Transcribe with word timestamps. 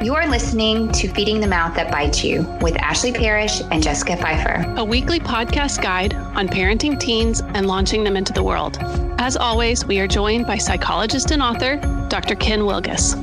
You 0.00 0.14
are 0.14 0.28
listening 0.28 0.92
to 0.92 1.08
Feeding 1.08 1.40
the 1.40 1.48
Mouth 1.48 1.74
That 1.74 1.90
Bites 1.90 2.22
You 2.22 2.42
with 2.60 2.76
Ashley 2.76 3.10
Parrish 3.10 3.60
and 3.72 3.82
Jessica 3.82 4.16
Pfeiffer, 4.16 4.72
a 4.76 4.84
weekly 4.84 5.18
podcast 5.18 5.82
guide 5.82 6.14
on 6.14 6.46
parenting 6.46 7.00
teens 7.00 7.40
and 7.40 7.66
launching 7.66 8.04
them 8.04 8.16
into 8.16 8.32
the 8.32 8.44
world. 8.44 8.78
As 9.18 9.36
always, 9.36 9.84
we 9.84 9.98
are 9.98 10.06
joined 10.06 10.46
by 10.46 10.56
psychologist 10.56 11.32
and 11.32 11.42
author 11.42 11.78
Dr. 12.08 12.36
Ken 12.36 12.60
Wilgus. 12.60 13.16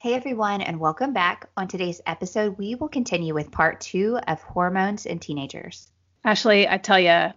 Hey 0.00 0.14
everyone, 0.14 0.60
and 0.60 0.80
welcome 0.80 1.12
back. 1.12 1.48
On 1.56 1.68
today's 1.68 2.00
episode, 2.06 2.58
we 2.58 2.74
will 2.74 2.88
continue 2.88 3.32
with 3.32 3.52
part 3.52 3.80
two 3.80 4.18
of 4.26 4.42
hormones 4.42 5.06
in 5.06 5.20
teenagers. 5.20 5.92
Ashley, 6.24 6.68
I 6.68 6.78
tell 6.78 6.98
you, 6.98 7.32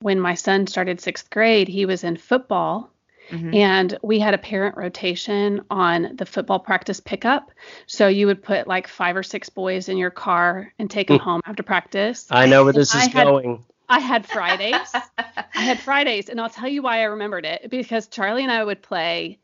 when 0.00 0.20
my 0.20 0.34
son 0.34 0.66
started 0.66 1.00
sixth 1.00 1.30
grade, 1.30 1.68
he 1.68 1.86
was 1.86 2.04
in 2.04 2.18
football 2.18 2.90
Mm-hmm. 3.30 3.54
And 3.54 3.98
we 4.02 4.18
had 4.18 4.34
a 4.34 4.38
parent 4.38 4.76
rotation 4.76 5.62
on 5.70 6.16
the 6.16 6.26
football 6.26 6.58
practice 6.58 7.00
pickup. 7.00 7.50
So 7.86 8.08
you 8.08 8.26
would 8.26 8.42
put 8.42 8.66
like 8.66 8.88
five 8.88 9.16
or 9.16 9.22
six 9.22 9.48
boys 9.48 9.88
in 9.88 9.96
your 9.96 10.10
car 10.10 10.72
and 10.78 10.90
take 10.90 11.08
them 11.08 11.18
hmm. 11.18 11.24
home 11.24 11.40
after 11.44 11.62
practice. 11.62 12.26
I 12.30 12.46
know 12.46 12.64
where 12.64 12.72
this 12.72 12.94
is 12.94 13.06
had, 13.06 13.26
going. 13.26 13.64
I 13.88 14.00
had 14.00 14.26
Fridays. 14.26 14.92
I 15.18 15.60
had 15.60 15.80
Fridays, 15.80 16.28
and 16.28 16.40
I'll 16.40 16.50
tell 16.50 16.68
you 16.68 16.82
why 16.82 17.00
I 17.00 17.04
remembered 17.04 17.44
it 17.44 17.70
because 17.70 18.08
Charlie 18.08 18.42
and 18.42 18.52
I 18.52 18.62
would 18.62 18.82
play 18.82 19.38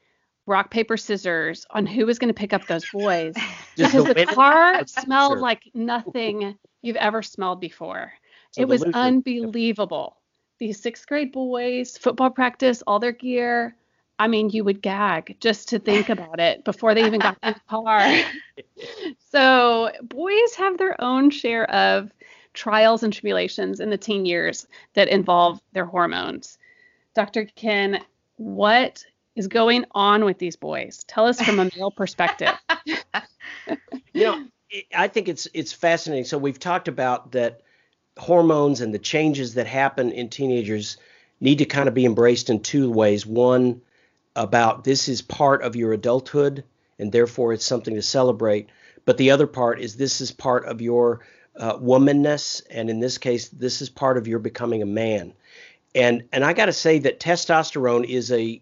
rock 0.46 0.70
paper 0.70 0.96
scissors 0.96 1.66
on 1.70 1.86
who 1.86 2.04
was 2.04 2.18
going 2.18 2.28
to 2.28 2.38
pick 2.38 2.52
up 2.52 2.66
those 2.66 2.84
boys 2.90 3.34
because 3.76 4.04
the, 4.04 4.14
the 4.14 4.26
car 4.26 4.86
smelled 4.86 5.38
like 5.38 5.70
nothing 5.72 6.56
you've 6.82 6.96
ever 6.96 7.22
smelled 7.22 7.60
before. 7.60 8.12
So 8.52 8.62
it 8.62 8.68
was 8.68 8.82
unbelievable 8.82 10.18
these 10.58 10.80
sixth 10.80 11.06
grade 11.06 11.32
boys, 11.32 11.96
football 11.98 12.30
practice, 12.30 12.82
all 12.86 12.98
their 12.98 13.12
gear. 13.12 13.76
I 14.18 14.28
mean, 14.28 14.50
you 14.50 14.64
would 14.64 14.80
gag 14.80 15.36
just 15.40 15.68
to 15.70 15.78
think 15.78 16.08
about 16.08 16.38
it 16.38 16.64
before 16.64 16.94
they 16.94 17.04
even 17.04 17.20
got 17.20 17.36
in 17.42 17.54
the 17.54 17.60
car. 17.68 18.22
so, 19.30 19.90
boys 20.02 20.54
have 20.56 20.78
their 20.78 21.00
own 21.02 21.30
share 21.30 21.68
of 21.70 22.12
trials 22.52 23.02
and 23.02 23.12
tribulations 23.12 23.80
in 23.80 23.90
the 23.90 23.98
teen 23.98 24.24
years 24.24 24.66
that 24.94 25.08
involve 25.08 25.60
their 25.72 25.84
hormones. 25.84 26.58
Dr. 27.14 27.44
Ken, 27.44 28.00
what 28.36 29.04
is 29.34 29.48
going 29.48 29.84
on 29.92 30.24
with 30.24 30.38
these 30.38 30.56
boys? 30.56 31.04
Tell 31.04 31.26
us 31.26 31.40
from 31.40 31.58
a 31.58 31.70
male 31.76 31.90
perspective. 31.90 32.52
you 34.12 34.24
know, 34.24 34.46
I 34.96 35.08
think 35.08 35.28
it's 35.28 35.48
it's 35.54 35.72
fascinating. 35.72 36.24
So 36.24 36.38
we've 36.38 36.58
talked 36.58 36.88
about 36.88 37.32
that 37.32 37.62
hormones 38.16 38.80
and 38.80 38.94
the 38.94 38.98
changes 38.98 39.54
that 39.54 39.66
happen 39.66 40.12
in 40.12 40.28
teenagers 40.28 40.96
need 41.40 41.58
to 41.58 41.64
kind 41.64 41.88
of 41.88 41.94
be 41.94 42.04
embraced 42.04 42.48
in 42.48 42.60
two 42.60 42.90
ways. 42.90 43.26
One, 43.26 43.82
about 44.36 44.84
this 44.84 45.08
is 45.08 45.22
part 45.22 45.62
of 45.62 45.76
your 45.76 45.92
adulthood 45.92 46.64
and 46.98 47.12
therefore 47.12 47.52
it's 47.52 47.64
something 47.64 47.94
to 47.94 48.02
celebrate. 48.02 48.68
But 49.04 49.16
the 49.18 49.30
other 49.30 49.46
part 49.46 49.80
is 49.80 49.96
this 49.96 50.20
is 50.20 50.30
part 50.30 50.64
of 50.66 50.80
your 50.80 51.20
uh, 51.58 51.76
womanness, 51.76 52.62
and 52.70 52.90
in 52.90 53.00
this 53.00 53.18
case, 53.18 53.48
this 53.48 53.80
is 53.82 53.88
part 53.88 54.16
of 54.16 54.26
your 54.26 54.38
becoming 54.38 54.82
a 54.82 54.86
man. 54.86 55.34
And 55.94 56.24
and 56.32 56.44
I 56.44 56.52
got 56.52 56.66
to 56.66 56.72
say 56.72 56.98
that 57.00 57.20
testosterone 57.20 58.04
is 58.04 58.32
a 58.32 58.60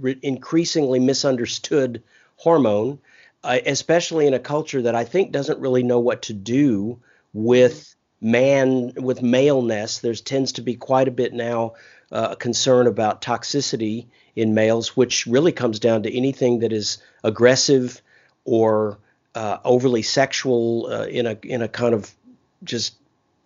re- 0.00 0.18
increasingly 0.22 1.00
misunderstood 1.00 2.02
hormone, 2.36 2.98
uh, 3.42 3.60
especially 3.64 4.26
in 4.26 4.34
a 4.34 4.38
culture 4.38 4.82
that 4.82 4.94
I 4.94 5.04
think 5.04 5.32
doesn't 5.32 5.60
really 5.60 5.82
know 5.82 6.00
what 6.00 6.22
to 6.22 6.34
do 6.34 6.98
with 7.32 7.94
man 8.20 8.92
with 8.96 9.22
maleness. 9.22 10.00
There 10.00 10.14
tends 10.14 10.52
to 10.52 10.62
be 10.62 10.74
quite 10.74 11.08
a 11.08 11.12
bit 11.12 11.32
now 11.32 11.74
uh, 12.12 12.34
concern 12.34 12.86
about 12.86 13.22
toxicity 13.22 14.08
in 14.36 14.54
males, 14.54 14.96
which 14.96 15.26
really 15.26 15.52
comes 15.52 15.78
down 15.78 16.02
to 16.02 16.16
anything 16.16 16.60
that 16.60 16.72
is 16.72 16.98
aggressive 17.22 18.00
or 18.44 18.98
uh, 19.34 19.58
overly 19.64 20.02
sexual 20.02 20.86
uh, 20.86 21.06
in 21.06 21.26
a 21.26 21.38
in 21.42 21.62
a 21.62 21.68
kind 21.68 21.94
of 21.94 22.12
just 22.62 22.96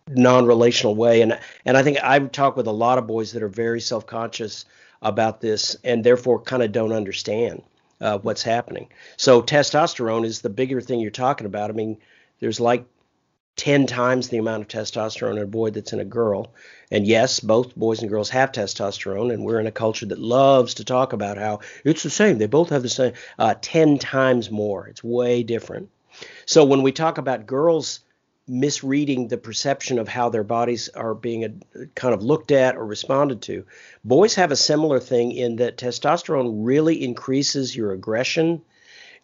non-relational 0.08 0.94
way. 0.94 1.22
And 1.22 1.38
and 1.64 1.76
I 1.76 1.82
think 1.82 1.98
I've 2.02 2.32
talked 2.32 2.56
with 2.56 2.66
a 2.66 2.72
lot 2.72 2.98
of 2.98 3.06
boys 3.06 3.32
that 3.32 3.42
are 3.42 3.48
very 3.48 3.80
self-conscious 3.80 4.64
about 5.02 5.40
this 5.40 5.76
and 5.84 6.02
therefore 6.02 6.40
kind 6.40 6.62
of 6.62 6.72
don't 6.72 6.92
understand 6.92 7.62
uh, 8.00 8.18
what's 8.18 8.42
happening. 8.42 8.88
So 9.16 9.42
testosterone 9.42 10.24
is 10.24 10.40
the 10.40 10.50
bigger 10.50 10.80
thing 10.80 11.00
you're 11.00 11.10
talking 11.10 11.46
about. 11.46 11.70
I 11.70 11.74
mean, 11.74 11.98
there's 12.40 12.60
like 12.60 12.84
10 13.58 13.86
times 13.86 14.28
the 14.28 14.38
amount 14.38 14.62
of 14.62 14.68
testosterone 14.68 15.36
in 15.36 15.42
a 15.42 15.46
boy 15.46 15.70
that's 15.70 15.92
in 15.92 16.00
a 16.00 16.04
girl. 16.04 16.54
And 16.90 17.06
yes, 17.06 17.40
both 17.40 17.76
boys 17.76 18.00
and 18.00 18.08
girls 18.08 18.30
have 18.30 18.52
testosterone, 18.52 19.34
and 19.34 19.44
we're 19.44 19.60
in 19.60 19.66
a 19.66 19.72
culture 19.72 20.06
that 20.06 20.18
loves 20.18 20.74
to 20.74 20.84
talk 20.84 21.12
about 21.12 21.36
how 21.36 21.60
it's 21.84 22.04
the 22.04 22.10
same. 22.10 22.38
They 22.38 22.46
both 22.46 22.70
have 22.70 22.82
the 22.82 22.88
same, 22.88 23.12
uh, 23.38 23.54
10 23.60 23.98
times 23.98 24.50
more. 24.50 24.86
It's 24.86 25.04
way 25.04 25.42
different. 25.42 25.90
So 26.46 26.64
when 26.64 26.82
we 26.82 26.92
talk 26.92 27.18
about 27.18 27.46
girls 27.46 28.00
misreading 28.46 29.28
the 29.28 29.36
perception 29.36 29.98
of 29.98 30.08
how 30.08 30.30
their 30.30 30.44
bodies 30.44 30.88
are 30.88 31.14
being 31.14 31.44
a, 31.44 31.48
uh, 31.48 31.84
kind 31.94 32.14
of 32.14 32.22
looked 32.22 32.50
at 32.50 32.76
or 32.76 32.86
responded 32.86 33.42
to, 33.42 33.64
boys 34.04 34.36
have 34.36 34.52
a 34.52 34.56
similar 34.56 35.00
thing 35.00 35.32
in 35.32 35.56
that 35.56 35.76
testosterone 35.76 36.64
really 36.64 37.04
increases 37.04 37.76
your 37.76 37.92
aggression 37.92 38.62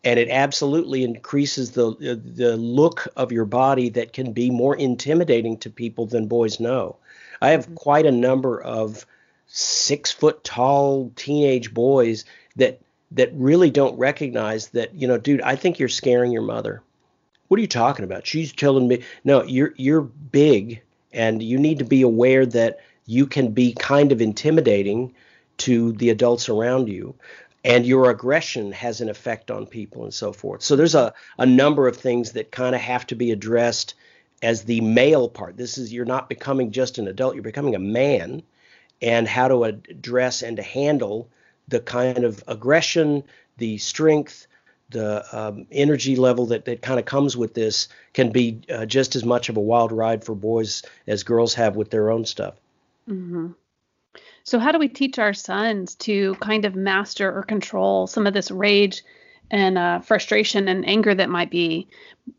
and 0.05 0.21
it 0.21 0.29
absolutely 0.29 1.03
increases 1.03 1.73
the 1.73 1.95
the 2.37 2.57
look 2.57 3.09
of 3.17 3.33
your 3.33 3.47
body 3.47 3.89
that 3.89 4.13
can 4.13 4.33
be 4.33 4.51
more 4.51 4.77
intimidating 4.77 5.57
to 5.59 5.71
people 5.71 6.07
than 6.07 6.27
boys 6.27 6.61
know. 6.61 6.97
I 7.41 7.51
have 7.51 7.65
mm-hmm. 7.65 7.75
quite 7.75 8.07
a 8.07 8.13
number 8.13 8.61
of 8.61 9.07
six 9.47 10.11
foot 10.11 10.45
tall 10.45 11.11
teenage 11.17 11.73
boys 11.73 12.25
that 12.57 12.81
that 13.13 13.31
really 13.35 13.71
don't 13.71 13.99
recognize 13.99 14.69
that 14.69 14.95
you 14.95 15.09
know, 15.09 15.19
dude, 15.19 15.43
I 15.43 15.57
think 15.57 15.79
you're 15.79 15.89
scaring 15.89 16.33
your 16.33 16.43
mother. 16.43 16.83
What 17.49 17.59
are 17.59 17.63
you 17.63 17.69
talking 17.69 18.05
about? 18.05 18.27
She's 18.27 18.53
telling 18.53 18.87
me 18.87 19.03
no, 19.25 19.43
you're 19.43 19.73
you're 19.77 20.03
big 20.03 20.83
and 21.13 21.43
you 21.43 21.59
need 21.59 21.79
to 21.79 21.85
be 21.85 22.03
aware 22.03 22.45
that 22.45 22.81
you 23.07 23.27
can 23.27 23.53
be 23.53 23.73
kind 23.75 24.13
of 24.13 24.21
intimidating 24.21 25.15
to 25.57 25.93
the 25.93 26.11
adults 26.11 26.49
around 26.49 26.89
you 26.89 27.15
and 27.65 27.87
your 27.87 28.11
aggression 28.11 28.73
has 28.73 29.01
an 29.01 29.09
effect 29.09 29.51
on 29.51 29.67
people 29.67 30.05
and 30.05 30.13
so 30.13 30.33
forth. 30.33 30.63
So 30.63 30.77
there's 30.77 30.95
a, 30.95 31.15
a 31.39 31.47
number 31.47 31.89
of 31.89 31.97
things 31.97 32.33
that 32.33 32.51
kind 32.51 32.75
of 32.75 32.81
have 32.81 33.07
to 33.09 33.15
be 33.15 33.33
addressed 33.33 33.95
as 34.43 34.65
the 34.65 34.81
male 34.83 35.29
part. 35.29 35.57
This 35.57 35.79
is 35.79 35.93
you're 35.93 36.05
not 36.05 36.29
becoming 36.29 36.71
just 36.71 36.99
an 36.99 37.09
adult, 37.09 37.35
you're 37.35 37.43
becoming 37.43 37.75
a 37.75 37.79
man, 37.79 38.43
and 39.01 39.27
how 39.27 39.49
to 39.49 39.65
address 39.65 40.43
and 40.43 40.57
to 40.59 40.63
handle 40.63 41.29
the 41.69 41.81
kind 41.81 42.25
of 42.25 42.45
aggression, 42.47 43.25
the 43.57 43.79
strength, 43.79 44.47
the 44.91 45.25
um, 45.33 45.67
energy 45.73 46.17
level 46.17 46.47
that, 46.47 46.67
that 46.67 46.83
kind 46.83 47.01
of 47.01 47.07
comes 47.07 47.37
with 47.37 47.55
this 47.55 47.89
can 48.13 48.31
be 48.31 48.61
uh, 48.71 48.85
just 48.85 49.17
as 49.17 49.25
much 49.25 49.49
of 49.49 49.57
a 49.57 49.61
wild 49.61 49.91
ride 49.93 50.23
for 50.23 50.35
boys 50.35 50.83
as 51.07 51.23
girls 51.23 51.55
have 51.55 51.75
with 51.75 51.91
their 51.91 52.11
own 52.11 52.25
stuff. 52.27 52.55
Mm-hmm. 53.09 53.53
So, 54.44 54.59
how 54.59 54.72
do 54.72 54.78
we 54.78 54.88
teach 54.88 55.19
our 55.19 55.32
sons 55.32 55.94
to 55.97 56.34
kind 56.37 56.66
of 56.66 56.77
master 56.77 57.34
or 57.34 57.43
control 57.43 58.06
some 58.06 58.27
of 58.27 58.34
this 58.34 58.50
rage 58.50 59.03
and 59.50 59.78
uh, 59.78 60.00
frustration 60.00 60.69
and 60.69 60.87
anger 60.87 61.15
that 61.15 61.31
might 61.31 61.50
be 61.50 61.88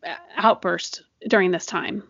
uh, 0.05 0.13
outburst 0.35 1.01
during 1.27 1.49
this 1.49 1.65
time? 1.65 2.03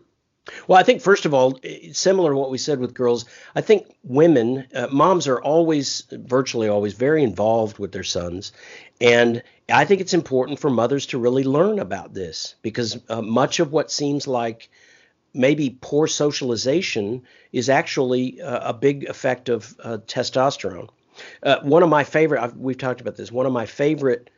Well, 0.68 0.78
I 0.78 0.82
think 0.82 1.00
first 1.00 1.24
of 1.24 1.34
all, 1.34 1.58
similar 1.92 2.32
to 2.32 2.36
what 2.36 2.50
we 2.50 2.58
said 2.58 2.78
with 2.78 2.94
girls, 2.94 3.24
I 3.54 3.62
think 3.62 3.96
women, 4.04 4.66
uh, 4.74 4.86
moms 4.92 5.26
are 5.26 5.40
always, 5.40 6.04
virtually 6.12 6.68
always, 6.68 6.92
very 6.92 7.22
involved 7.24 7.78
with 7.78 7.90
their 7.90 8.04
sons, 8.04 8.52
and 9.00 9.42
I 9.68 9.86
think 9.86 10.00
it's 10.00 10.14
important 10.14 10.60
for 10.60 10.70
mothers 10.70 11.06
to 11.06 11.18
really 11.18 11.42
learn 11.42 11.78
about 11.78 12.14
this 12.14 12.54
because 12.62 12.98
uh, 13.08 13.22
much 13.22 13.60
of 13.60 13.72
what 13.72 13.90
seems 13.90 14.28
like 14.28 14.68
maybe 15.36 15.78
poor 15.80 16.06
socialization 16.06 17.22
is 17.52 17.68
actually 17.68 18.40
uh, 18.40 18.70
a 18.70 18.72
big 18.72 19.04
effect 19.04 19.48
of 19.48 19.76
uh, 19.82 19.98
testosterone. 20.06 20.88
Uh, 21.42 21.60
one 21.62 21.82
of 21.82 21.88
my 21.88 22.04
favorite, 22.04 22.42
I've, 22.42 22.56
we've 22.56 22.78
talked 22.78 23.00
about 23.00 23.16
this, 23.16 23.30
one 23.30 23.46
of 23.46 23.52
my 23.52 23.66
favorite 23.66 24.30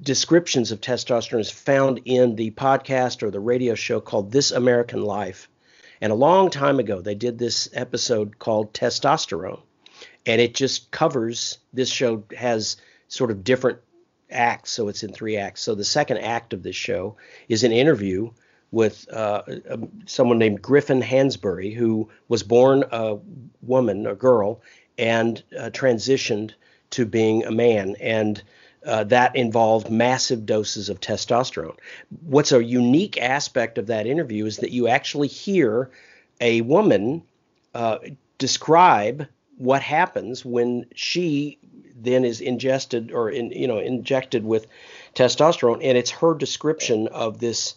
descriptions 0.00 0.70
of 0.70 0.80
testosterone 0.80 1.40
is 1.40 1.50
found 1.50 2.02
in 2.04 2.36
the 2.36 2.50
podcast 2.52 3.22
or 3.22 3.30
the 3.30 3.40
radio 3.40 3.74
show 3.74 4.00
called 4.00 4.30
This 4.30 4.50
American 4.50 5.02
Life. 5.02 5.48
And 6.00 6.12
a 6.12 6.16
long 6.16 6.50
time 6.50 6.78
ago, 6.78 7.00
they 7.00 7.16
did 7.16 7.38
this 7.38 7.68
episode 7.72 8.38
called 8.38 8.72
Testosterone. 8.72 9.60
And 10.24 10.40
it 10.40 10.54
just 10.54 10.90
covers, 10.90 11.58
this 11.72 11.90
show 11.90 12.24
has 12.36 12.76
sort 13.08 13.30
of 13.30 13.42
different 13.42 13.78
acts, 14.30 14.70
so 14.70 14.88
it's 14.88 15.02
in 15.02 15.12
three 15.12 15.36
acts. 15.36 15.62
So 15.62 15.74
the 15.74 15.84
second 15.84 16.18
act 16.18 16.52
of 16.52 16.62
this 16.62 16.76
show 16.76 17.16
is 17.48 17.64
an 17.64 17.72
interview 17.72 18.30
with 18.70 19.08
uh, 19.12 19.42
someone 20.06 20.38
named 20.38 20.60
Griffin 20.60 21.00
Hansbury, 21.00 21.72
who 21.72 22.08
was 22.28 22.42
born 22.42 22.84
a 22.92 23.18
woman, 23.62 24.06
a 24.06 24.14
girl, 24.14 24.60
and 24.98 25.42
uh, 25.58 25.70
transitioned 25.70 26.52
to 26.90 27.06
being 27.06 27.44
a 27.44 27.50
man. 27.50 27.96
And 28.00 28.42
uh, 28.86 29.04
that 29.04 29.34
involved 29.36 29.90
massive 29.90 30.46
doses 30.46 30.88
of 30.88 31.00
testosterone. 31.00 31.76
What's 32.22 32.52
a 32.52 32.62
unique 32.62 33.20
aspect 33.20 33.78
of 33.78 33.88
that 33.88 34.06
interview 34.06 34.46
is 34.46 34.58
that 34.58 34.70
you 34.70 34.88
actually 34.88 35.28
hear 35.28 35.90
a 36.40 36.60
woman 36.62 37.22
uh, 37.74 37.98
describe 38.38 39.26
what 39.56 39.82
happens 39.82 40.44
when 40.44 40.86
she 40.94 41.58
then 42.00 42.24
is 42.24 42.40
ingested 42.40 43.10
or 43.10 43.28
in, 43.28 43.50
you 43.50 43.66
know 43.66 43.78
injected 43.78 44.44
with 44.44 44.66
testosterone, 45.14 45.80
and 45.82 45.98
it's 45.98 46.10
her 46.10 46.34
description 46.34 47.08
of 47.08 47.40
this 47.40 47.74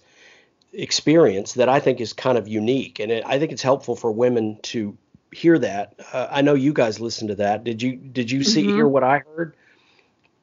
experience 0.73 1.53
that 1.53 1.69
I 1.69 1.79
think 1.79 1.99
is 2.01 2.13
kind 2.13 2.37
of 2.37 2.47
unique, 2.47 2.99
and 2.99 3.11
it, 3.11 3.23
I 3.25 3.39
think 3.39 3.51
it's 3.51 3.61
helpful 3.61 3.95
for 3.95 4.11
women 4.11 4.59
to 4.63 4.97
hear 5.31 5.57
that. 5.59 5.95
Uh, 6.11 6.27
I 6.29 6.41
know 6.41 6.53
you 6.53 6.73
guys 6.73 6.99
listened 6.99 7.29
to 7.29 7.35
that. 7.35 7.63
Did 7.63 7.81
you 7.81 7.95
did 7.95 8.31
you 8.31 8.43
see 8.43 8.63
mm-hmm. 8.63 8.75
hear 8.75 8.87
what 8.87 9.03
I 9.03 9.19
heard? 9.19 9.55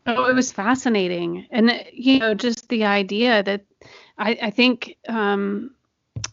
Oh, 0.07 0.25
it 0.25 0.35
was 0.35 0.53
fascinating, 0.53 1.47
and 1.51 1.85
you 1.93 2.19
know, 2.19 2.35
just 2.35 2.69
the 2.69 2.85
idea 2.85 3.43
that 3.43 3.65
I, 4.17 4.39
I 4.43 4.51
think 4.51 4.97
um, 5.09 5.73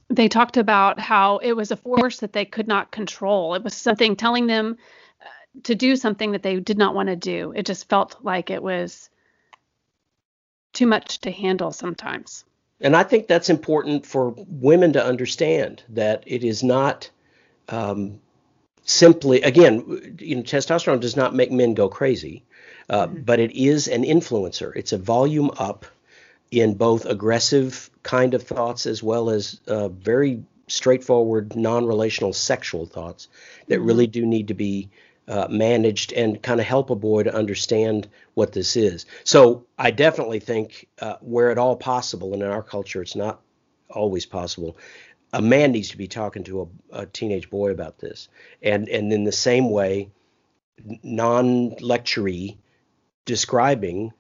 they 0.09 0.27
talked 0.27 0.57
about 0.57 0.99
how 0.99 1.37
it 1.37 1.53
was 1.53 1.71
a 1.71 1.77
force 1.77 2.19
that 2.19 2.33
they 2.33 2.45
could 2.45 2.67
not 2.67 2.91
control. 2.91 3.53
It 3.55 3.63
was 3.63 3.73
something 3.73 4.15
telling 4.15 4.47
them 4.47 4.77
uh, 5.21 5.25
to 5.63 5.75
do 5.75 5.95
something 5.95 6.31
that 6.31 6.43
they 6.43 6.59
did 6.59 6.77
not 6.77 6.95
want 6.95 7.09
to 7.09 7.15
do. 7.15 7.53
It 7.55 7.65
just 7.65 7.89
felt 7.89 8.17
like 8.23 8.49
it 8.49 8.63
was 8.63 9.09
too 10.73 10.87
much 10.87 11.19
to 11.19 11.31
handle 11.31 11.71
sometimes. 11.71 12.45
And 12.85 12.95
I 12.95 13.01
think 13.01 13.25
that's 13.25 13.49
important 13.49 14.05
for 14.05 14.35
women 14.47 14.93
to 14.93 15.03
understand 15.03 15.81
that 15.89 16.23
it 16.27 16.43
is 16.43 16.61
not 16.61 17.09
um, 17.67 18.21
simply, 18.83 19.41
again, 19.41 20.17
you 20.19 20.35
know, 20.35 20.43
testosterone 20.43 20.99
does 20.99 21.15
not 21.15 21.33
make 21.33 21.51
men 21.51 21.73
go 21.73 21.89
crazy, 21.89 22.43
uh, 22.87 23.07
mm-hmm. 23.07 23.21
but 23.21 23.39
it 23.39 23.53
is 23.53 23.87
an 23.87 24.03
influencer. 24.03 24.71
It's 24.75 24.93
a 24.93 24.99
volume 24.99 25.49
up 25.57 25.87
in 26.51 26.75
both 26.75 27.07
aggressive 27.07 27.89
kind 28.03 28.35
of 28.35 28.43
thoughts 28.43 28.85
as 28.85 29.01
well 29.01 29.31
as 29.31 29.59
uh, 29.67 29.89
very 29.89 30.43
straightforward, 30.67 31.55
non 31.55 31.87
relational 31.87 32.33
sexual 32.33 32.85
thoughts 32.85 33.29
that 33.67 33.77
mm-hmm. 33.77 33.87
really 33.87 34.05
do 34.05 34.27
need 34.27 34.49
to 34.49 34.53
be 34.53 34.91
uh, 35.27 35.47
managed 35.49 36.13
and 36.13 36.41
kind 36.41 36.59
of 36.59 36.65
help 36.65 36.89
a 36.89 36.95
boy 36.95 37.23
to 37.23 37.33
understand 37.33 38.07
what 38.35 38.51
this 38.51 38.75
is. 38.75 39.05
So 39.23 39.65
I 39.77 39.91
definitely 39.91 40.39
think 40.39 40.87
uh, 41.01 41.15
where 41.21 41.49
at 41.51 41.57
all 41.57 41.75
possible, 41.75 42.33
and 42.33 42.43
in 42.43 42.49
our 42.49 42.63
culture 42.63 43.01
it's 43.01 43.15
not 43.15 43.41
always 43.89 44.25
possible, 44.25 44.77
a 45.33 45.41
man 45.41 45.71
needs 45.71 45.89
to 45.89 45.97
be 45.97 46.07
talking 46.07 46.43
to 46.43 46.61
a, 46.91 47.01
a 47.01 47.05
teenage 47.05 47.49
boy 47.49 47.71
about 47.71 47.99
this. 47.99 48.29
And 48.61 48.87
and 48.89 49.11
in 49.11 49.23
the 49.23 49.31
same 49.31 49.69
way, 49.69 50.09
non-lectury 51.03 52.57
describing 53.25 54.13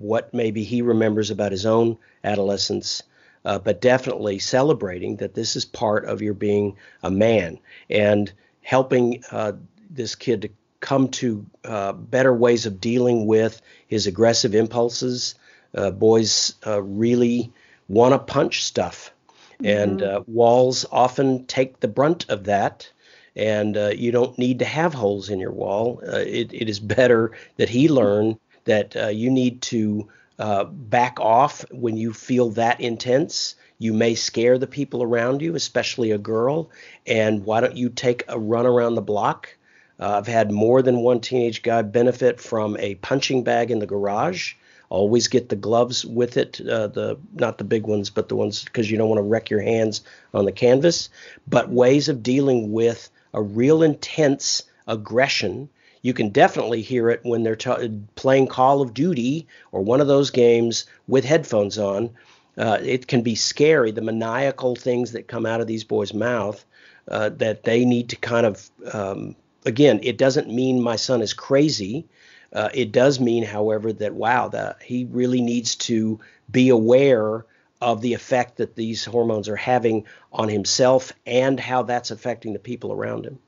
what 0.00 0.34
maybe 0.34 0.64
he 0.64 0.82
remembers 0.82 1.30
about 1.30 1.52
his 1.52 1.64
own 1.64 1.96
adolescence, 2.24 3.02
uh, 3.44 3.58
but 3.58 3.80
definitely 3.80 4.38
celebrating 4.38 5.16
that 5.16 5.34
this 5.34 5.54
is 5.54 5.64
part 5.64 6.04
of 6.04 6.20
your 6.20 6.34
being 6.34 6.76
a 7.02 7.10
man 7.10 7.58
and 7.88 8.32
helping 8.62 9.22
uh, 9.30 9.52
this 9.90 10.14
kid 10.14 10.42
to 10.42 10.50
come 10.80 11.08
to 11.08 11.44
uh, 11.64 11.92
better 11.92 12.32
ways 12.32 12.66
of 12.66 12.80
dealing 12.80 13.26
with 13.26 13.60
his 13.86 14.06
aggressive 14.06 14.54
impulses. 14.54 15.34
Uh, 15.74 15.90
boys 15.90 16.54
uh, 16.66 16.82
really 16.82 17.52
want 17.88 18.12
to 18.12 18.18
punch 18.18 18.64
stuff, 18.64 19.12
mm-hmm. 19.54 19.66
and 19.66 20.02
uh, 20.02 20.22
walls 20.26 20.86
often 20.90 21.44
take 21.46 21.80
the 21.80 21.88
brunt 21.88 22.28
of 22.28 22.44
that. 22.44 22.90
And 23.36 23.76
uh, 23.76 23.88
you 23.88 24.10
don't 24.10 24.36
need 24.36 24.58
to 24.60 24.64
have 24.64 24.94
holes 24.94 25.30
in 25.30 25.38
your 25.38 25.52
wall. 25.52 26.00
Uh, 26.02 26.16
it, 26.18 26.52
it 26.52 26.68
is 26.68 26.80
better 26.80 27.32
that 27.56 27.68
he 27.68 27.88
learn 27.88 28.38
that 28.64 29.14
you 29.14 29.30
need 29.30 29.62
to 29.62 30.08
back 30.38 31.20
off 31.20 31.64
when 31.70 31.96
you 31.96 32.12
feel 32.12 32.50
that 32.50 32.80
intense. 32.80 33.54
You 33.78 33.92
may 33.92 34.16
scare 34.16 34.58
the 34.58 34.66
people 34.66 35.04
around 35.04 35.40
you, 35.40 35.54
especially 35.54 36.10
a 36.10 36.18
girl. 36.18 36.70
And 37.06 37.44
why 37.44 37.60
don't 37.60 37.76
you 37.76 37.90
take 37.90 38.24
a 38.26 38.38
run 38.38 38.66
around 38.66 38.96
the 38.96 39.02
block? 39.02 39.56
Uh, 40.00 40.18
I've 40.18 40.26
had 40.26 40.50
more 40.50 40.82
than 40.82 40.98
one 41.00 41.20
teenage 41.20 41.62
guy 41.62 41.82
benefit 41.82 42.40
from 42.40 42.76
a 42.78 42.94
punching 42.96 43.42
bag 43.42 43.70
in 43.70 43.78
the 43.78 43.86
garage. 43.86 44.54
Always 44.90 45.28
get 45.28 45.48
the 45.48 45.56
gloves 45.56 46.04
with 46.04 46.36
it, 46.36 46.60
uh, 46.60 46.86
the 46.86 47.18
not 47.34 47.58
the 47.58 47.64
big 47.64 47.86
ones, 47.86 48.08
but 48.08 48.28
the 48.28 48.36
ones 48.36 48.64
because 48.64 48.90
you 48.90 48.96
don't 48.96 49.08
want 49.08 49.18
to 49.18 49.22
wreck 49.22 49.50
your 49.50 49.60
hands 49.60 50.02
on 50.32 50.44
the 50.44 50.52
canvas. 50.52 51.10
But 51.46 51.68
ways 51.68 52.08
of 52.08 52.22
dealing 52.22 52.72
with 52.72 53.10
a 53.34 53.42
real 53.42 53.82
intense 53.82 54.62
aggression. 54.86 55.68
You 56.00 56.14
can 56.14 56.30
definitely 56.30 56.80
hear 56.82 57.10
it 57.10 57.20
when 57.22 57.42
they're 57.42 57.56
t- 57.56 58.00
playing 58.14 58.46
Call 58.46 58.80
of 58.80 58.94
Duty 58.94 59.46
or 59.72 59.82
one 59.82 60.00
of 60.00 60.06
those 60.06 60.30
games 60.30 60.86
with 61.06 61.24
headphones 61.24 61.76
on. 61.76 62.10
Uh, 62.56 62.78
it 62.82 63.06
can 63.06 63.22
be 63.22 63.34
scary, 63.34 63.90
the 63.90 64.00
maniacal 64.00 64.74
things 64.74 65.12
that 65.12 65.28
come 65.28 65.44
out 65.44 65.60
of 65.60 65.66
these 65.66 65.84
boys' 65.84 66.14
mouth 66.14 66.64
uh, 67.08 67.28
that 67.28 67.64
they 67.64 67.84
need 67.84 68.08
to 68.08 68.16
kind 68.16 68.46
of 68.46 68.70
um, 68.92 69.36
again, 69.64 70.00
it 70.02 70.18
doesn't 70.18 70.48
mean 70.48 70.82
my 70.82 70.96
son 70.96 71.22
is 71.22 71.32
crazy. 71.32 72.06
Uh, 72.52 72.70
it 72.72 72.92
does 72.92 73.20
mean, 73.20 73.44
however, 73.44 73.92
that 73.92 74.14
wow, 74.14 74.48
that 74.48 74.82
he 74.82 75.04
really 75.10 75.40
needs 75.40 75.76
to 75.76 76.18
be 76.50 76.70
aware 76.70 77.44
of 77.80 78.00
the 78.00 78.14
effect 78.14 78.56
that 78.56 78.74
these 78.74 79.04
hormones 79.04 79.48
are 79.48 79.56
having 79.56 80.04
on 80.32 80.48
himself 80.48 81.12
and 81.26 81.60
how 81.60 81.82
that's 81.82 82.10
affecting 82.10 82.52
the 82.52 82.58
people 82.58 82.92
around 82.92 83.24
him. 83.24 83.38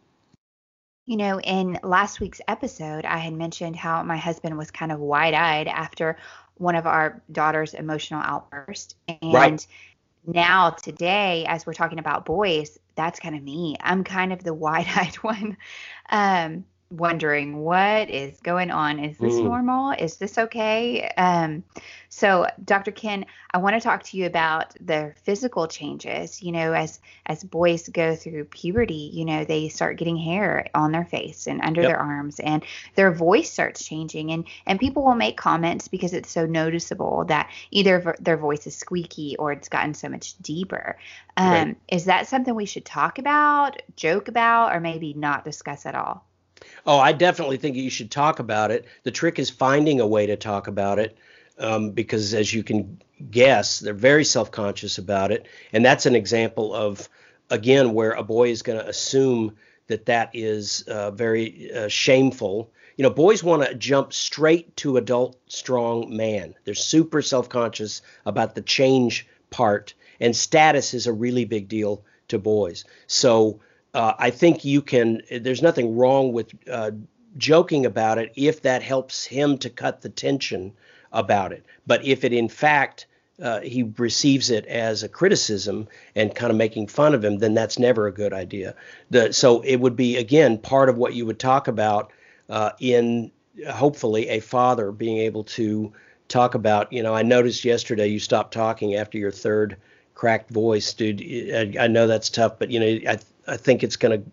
You 1.06 1.16
know, 1.16 1.40
in 1.40 1.78
last 1.82 2.20
week's 2.20 2.40
episode, 2.46 3.04
I 3.04 3.18
had 3.18 3.32
mentioned 3.32 3.74
how 3.74 4.02
my 4.04 4.16
husband 4.16 4.56
was 4.56 4.70
kind 4.70 4.92
of 4.92 5.00
wide 5.00 5.34
eyed 5.34 5.66
after 5.66 6.16
one 6.54 6.76
of 6.76 6.86
our 6.86 7.20
daughter's 7.32 7.74
emotional 7.74 8.22
outbursts. 8.22 8.94
And 9.08 9.32
right. 9.34 9.66
Now, 10.26 10.70
today, 10.70 11.44
as 11.48 11.66
we're 11.66 11.72
talking 11.72 11.98
about 11.98 12.24
boys, 12.24 12.78
that's 12.94 13.20
kind 13.20 13.34
of 13.34 13.42
me. 13.42 13.76
I'm 13.80 14.04
kind 14.04 14.32
of 14.32 14.42
the 14.44 14.54
wide 14.64 14.86
eyed 14.94 15.16
one 15.16 15.56
um, 16.10 16.64
wondering 16.90 17.58
what 17.58 18.10
is 18.10 18.40
going 18.40 18.70
on. 18.70 18.98
Is 18.98 19.16
this 19.16 19.34
mm. 19.34 19.44
normal? 19.44 19.92
Is 19.92 20.16
this 20.16 20.36
okay? 20.36 21.08
Um, 21.16 21.62
so, 22.08 22.48
Dr. 22.64 22.90
Ken, 22.90 23.24
I 23.52 23.58
want 23.58 23.76
to 23.76 23.80
talk 23.80 24.02
to 24.04 24.16
you 24.16 24.26
about 24.26 24.74
the 24.80 25.14
physical 25.22 25.68
changes. 25.68 26.42
You 26.42 26.50
know, 26.50 26.72
as 26.72 26.98
as 27.26 27.44
boys 27.44 27.88
go 27.88 28.16
through 28.16 28.46
puberty, 28.46 29.10
you 29.12 29.24
know, 29.24 29.44
they 29.44 29.68
start 29.68 29.98
getting 29.98 30.16
hair 30.16 30.66
on 30.74 30.90
their 30.90 31.04
face 31.04 31.46
and 31.46 31.60
under 31.60 31.82
yep. 31.82 31.90
their 31.90 32.00
arms, 32.00 32.40
and 32.40 32.64
their 32.96 33.12
voice 33.12 33.50
starts 33.50 33.84
changing. 33.84 34.32
And 34.32 34.44
and 34.66 34.80
people 34.80 35.04
will 35.04 35.14
make 35.14 35.36
comments 35.36 35.86
because 35.86 36.12
it's 36.12 36.30
so 36.30 36.46
noticeable 36.46 37.24
that 37.26 37.48
either 37.70 38.16
their 38.18 38.36
voice 38.36 38.66
is 38.66 38.76
squeaky 38.76 39.36
or 39.36 39.52
it's 39.52 39.68
gotten 39.68 39.94
so 39.94 40.08
much 40.08 40.36
deeper. 40.38 40.98
Um, 41.36 41.50
right. 41.50 41.76
Is 41.88 42.06
that 42.06 42.26
something 42.26 42.54
we 42.54 42.66
should 42.66 42.84
talk 42.84 43.18
about, 43.18 43.80
joke 43.94 44.26
about, 44.26 44.74
or 44.74 44.80
maybe 44.80 45.14
not 45.14 45.44
discuss 45.44 45.86
at 45.86 45.94
all? 45.94 46.24
Oh, 46.86 46.98
I 46.98 47.12
definitely 47.12 47.56
think 47.56 47.76
you 47.76 47.90
should 47.90 48.10
talk 48.10 48.38
about 48.38 48.70
it. 48.70 48.86
The 49.02 49.10
trick 49.10 49.38
is 49.38 49.50
finding 49.50 50.00
a 50.00 50.06
way 50.06 50.26
to 50.26 50.36
talk 50.36 50.66
about 50.66 50.98
it 50.98 51.16
um, 51.58 51.90
because, 51.90 52.34
as 52.34 52.52
you 52.52 52.62
can 52.62 53.00
guess, 53.30 53.80
they're 53.80 53.94
very 53.94 54.24
self 54.24 54.50
conscious 54.50 54.98
about 54.98 55.30
it. 55.30 55.46
And 55.72 55.84
that's 55.84 56.06
an 56.06 56.16
example 56.16 56.74
of, 56.74 57.08
again, 57.50 57.92
where 57.92 58.12
a 58.12 58.22
boy 58.22 58.50
is 58.50 58.62
going 58.62 58.78
to 58.78 58.88
assume 58.88 59.56
that 59.88 60.06
that 60.06 60.30
is 60.32 60.82
uh, 60.82 61.10
very 61.10 61.70
uh, 61.72 61.88
shameful. 61.88 62.70
You 62.96 63.02
know, 63.02 63.10
boys 63.10 63.42
want 63.42 63.66
to 63.66 63.74
jump 63.74 64.12
straight 64.12 64.76
to 64.78 64.96
adult 64.96 65.36
strong 65.46 66.14
man. 66.14 66.54
They're 66.64 66.74
super 66.74 67.22
self 67.22 67.48
conscious 67.48 68.02
about 68.24 68.54
the 68.54 68.62
change 68.62 69.26
part, 69.50 69.94
and 70.20 70.34
status 70.34 70.94
is 70.94 71.06
a 71.06 71.12
really 71.12 71.44
big 71.44 71.68
deal 71.68 72.04
to 72.28 72.38
boys. 72.38 72.84
So, 73.06 73.60
uh, 73.94 74.14
I 74.18 74.30
think 74.30 74.64
you 74.64 74.82
can. 74.82 75.22
There's 75.30 75.62
nothing 75.62 75.96
wrong 75.96 76.32
with 76.32 76.52
uh, 76.68 76.92
joking 77.36 77.86
about 77.86 78.18
it 78.18 78.32
if 78.36 78.62
that 78.62 78.82
helps 78.82 79.24
him 79.24 79.58
to 79.58 79.70
cut 79.70 80.00
the 80.00 80.08
tension 80.08 80.72
about 81.12 81.52
it. 81.52 81.64
But 81.86 82.04
if 82.04 82.24
it 82.24 82.32
in 82.32 82.48
fact 82.48 83.06
uh, 83.42 83.60
he 83.60 83.82
receives 83.96 84.50
it 84.50 84.66
as 84.66 85.02
a 85.02 85.08
criticism 85.08 85.88
and 86.14 86.34
kind 86.34 86.50
of 86.50 86.56
making 86.56 86.86
fun 86.86 87.14
of 87.14 87.24
him, 87.24 87.38
then 87.38 87.54
that's 87.54 87.78
never 87.78 88.06
a 88.06 88.12
good 88.12 88.32
idea. 88.32 88.74
The, 89.10 89.32
so 89.32 89.62
it 89.62 89.76
would 89.76 89.96
be 89.96 90.16
again 90.16 90.58
part 90.58 90.88
of 90.88 90.98
what 90.98 91.14
you 91.14 91.26
would 91.26 91.38
talk 91.38 91.68
about 91.68 92.12
uh, 92.48 92.72
in 92.80 93.32
hopefully 93.68 94.28
a 94.28 94.40
father 94.40 94.92
being 94.92 95.18
able 95.18 95.44
to 95.44 95.92
talk 96.28 96.54
about. 96.54 96.92
You 96.92 97.02
know, 97.02 97.14
I 97.14 97.22
noticed 97.22 97.64
yesterday 97.64 98.08
you 98.08 98.18
stopped 98.18 98.52
talking 98.52 98.94
after 98.94 99.18
your 99.18 99.32
third 99.32 99.76
cracked 100.14 100.50
voice, 100.50 100.92
dude. 100.92 101.22
I, 101.22 101.84
I 101.84 101.86
know 101.86 102.06
that's 102.06 102.28
tough, 102.28 102.58
but 102.58 102.70
you 102.70 102.78
know, 102.78 103.10
I 103.10 103.18
I 103.50 103.56
think 103.56 103.82
it's 103.82 103.96
going 103.96 104.22
to 104.22 104.30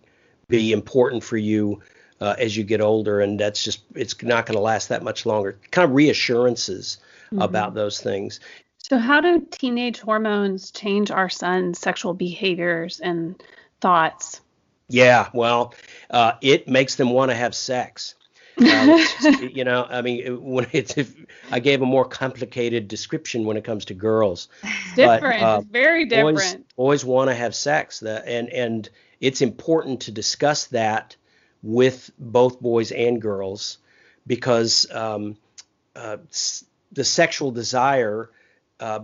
be 0.47 0.71
important 0.71 1.23
for 1.23 1.37
you 1.37 1.81
uh, 2.21 2.35
as 2.37 2.55
you 2.55 2.63
get 2.63 2.81
older, 2.81 3.21
and 3.21 3.39
that's 3.39 3.63
just 3.63 3.81
it's 3.95 4.21
not 4.23 4.45
going 4.45 4.55
to 4.55 4.61
last 4.61 4.89
that 4.89 5.03
much 5.03 5.25
longer. 5.25 5.57
Kind 5.71 5.89
of 5.89 5.95
reassurances 5.95 6.97
mm-hmm. 7.27 7.41
about 7.41 7.73
those 7.73 7.99
things. 7.99 8.39
So, 8.79 8.97
how 8.97 9.21
do 9.21 9.45
teenage 9.51 9.99
hormones 9.99 10.71
change 10.71 11.11
our 11.11 11.29
son's 11.29 11.79
sexual 11.79 12.13
behaviors 12.13 12.99
and 12.99 13.41
thoughts? 13.81 14.41
Yeah, 14.89 15.27
well, 15.33 15.73
uh, 16.09 16.33
it 16.41 16.67
makes 16.67 16.95
them 16.95 17.09
want 17.09 17.31
to 17.31 17.35
have 17.35 17.53
sex. 17.55 18.15
Uh, 18.59 18.97
you 19.53 19.63
know, 19.63 19.85
I 19.87 20.01
mean, 20.01 20.43
when 20.43 20.65
it's 20.71 20.97
if 20.97 21.15
I 21.51 21.59
gave 21.59 21.83
a 21.83 21.85
more 21.85 22.05
complicated 22.05 22.87
description 22.87 23.45
when 23.45 23.55
it 23.55 23.63
comes 23.63 23.85
to 23.85 23.93
girls. 23.93 24.47
Different, 24.95 25.21
but, 25.21 25.41
uh, 25.43 25.61
very 25.69 26.05
different. 26.05 26.37
Boys, 26.37 26.55
boys 26.75 27.05
want 27.05 27.29
to 27.29 27.35
have 27.35 27.53
sex, 27.53 27.99
that, 27.99 28.25
and 28.25 28.49
and 28.49 28.89
it's 29.19 29.41
important 29.41 30.01
to 30.01 30.11
discuss 30.11 30.67
that 30.67 31.15
with 31.63 32.11
both 32.19 32.59
boys 32.59 32.91
and 32.91 33.21
girls 33.21 33.79
because 34.25 34.89
um, 34.91 35.37
uh, 35.95 36.17
the 36.91 37.03
sexual 37.03 37.51
desire. 37.51 38.29
Uh, 38.79 38.99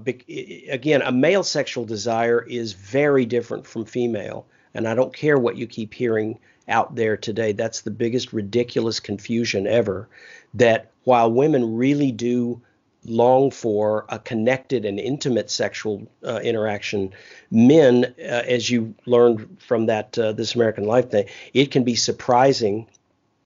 again, 0.70 1.01
a 1.01 1.12
male 1.12 1.43
sexual 1.43 1.84
desire 1.84 2.46
is 2.48 2.74
very 2.74 3.25
different 3.25 3.65
from 3.65 3.86
female, 3.86 4.46
and 4.75 4.88
I 4.88 4.93
don't 4.93 5.13
care 5.13 5.38
what 5.38 5.58
you 5.58 5.65
keep 5.65 5.93
hearing 5.93 6.38
out 6.67 6.96
there 6.96 7.17
today. 7.17 7.53
That's 7.53 7.82
the 7.82 7.91
biggest 7.91 8.34
ridiculous 8.34 9.00
confusion 9.00 9.65
ever. 9.65 10.08
That 10.53 10.91
while 11.05 11.32
women 11.32 11.75
really 11.75 12.12
do 12.12 12.62
long 13.05 13.51
for 13.51 14.05
a 14.10 14.19
connected 14.19 14.86
and 14.86 15.00
intimate 15.00 15.50
sexual 15.50 16.07
uh, 16.24 16.39
interaction, 16.43 17.13
men, 17.51 18.13
uh, 18.19 18.43
as 18.48 18.69
you 18.69 18.93
learned 19.05 19.57
from 19.60 19.88
that 19.88 20.17
uh, 20.17 20.31
This 20.31 20.55
American 20.55 20.86
Life 20.86 21.12
thing, 21.12 21.27
it 21.53 21.72
can 21.72 21.83
be 21.83 21.95
surprising 21.95 22.88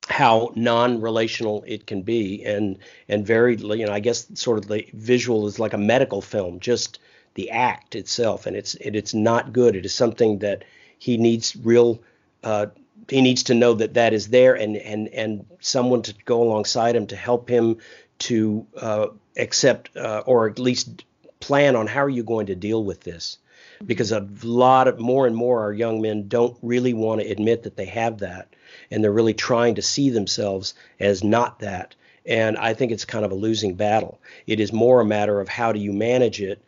how 0.09 0.53
non-relational 0.55 1.63
it 1.67 1.85
can 1.85 2.01
be, 2.01 2.43
and 2.45 2.77
and 3.09 3.25
very, 3.25 3.55
you 3.57 3.85
know, 3.85 3.91
I 3.91 3.99
guess 3.99 4.27
sort 4.35 4.57
of 4.57 4.67
the 4.67 4.85
visual 4.93 5.47
is 5.47 5.59
like 5.59 5.73
a 5.73 5.77
medical 5.77 6.21
film, 6.21 6.59
just 6.59 6.99
the 7.33 7.51
act 7.51 7.95
itself, 7.95 8.45
and 8.45 8.55
it's 8.55 8.75
it, 8.75 8.95
it's 8.95 9.13
not 9.13 9.53
good. 9.53 9.75
It 9.75 9.85
is 9.85 9.93
something 9.93 10.39
that 10.39 10.63
he 10.97 11.17
needs 11.17 11.55
real. 11.57 12.01
Uh, 12.43 12.67
he 13.09 13.21
needs 13.21 13.43
to 13.43 13.53
know 13.53 13.73
that 13.75 13.93
that 13.95 14.13
is 14.13 14.29
there, 14.29 14.55
and 14.55 14.77
and 14.77 15.09
and 15.09 15.45
someone 15.59 16.01
to 16.03 16.13
go 16.25 16.41
alongside 16.41 16.95
him 16.95 17.07
to 17.07 17.15
help 17.15 17.49
him 17.49 17.77
to 18.19 18.65
uh, 18.77 19.07
accept 19.37 19.95
uh, 19.95 20.23
or 20.25 20.49
at 20.49 20.59
least 20.59 21.05
plan 21.39 21.75
on 21.75 21.87
how 21.87 22.01
are 22.01 22.09
you 22.09 22.23
going 22.23 22.47
to 22.47 22.55
deal 22.55 22.83
with 22.83 23.01
this? 23.01 23.37
Because 23.85 24.11
a 24.11 24.27
lot 24.43 24.87
of 24.87 24.99
more 24.99 25.27
and 25.27 25.35
more 25.35 25.61
our 25.61 25.73
young 25.73 26.01
men 26.01 26.27
don't 26.27 26.57
really 26.61 26.93
want 26.93 27.21
to 27.21 27.27
admit 27.27 27.63
that 27.63 27.77
they 27.77 27.85
have 27.85 28.19
that 28.19 28.53
and 28.89 29.03
they're 29.03 29.11
really 29.11 29.33
trying 29.33 29.75
to 29.75 29.81
see 29.81 30.09
themselves 30.09 30.73
as 30.99 31.23
not 31.23 31.59
that. 31.59 31.95
And 32.25 32.57
i 32.57 32.73
think 32.73 32.91
it's 32.91 33.05
kind 33.05 33.23
of 33.23 33.31
a 33.31 33.35
losing 33.35 33.75
battle. 33.75 34.19
It 34.47 34.59
is 34.59 34.73
more 34.73 35.01
a 35.01 35.05
matter 35.05 35.39
of 35.39 35.47
how 35.47 35.71
do 35.71 35.79
you 35.79 35.93
manage 35.93 36.41
it. 36.41 36.61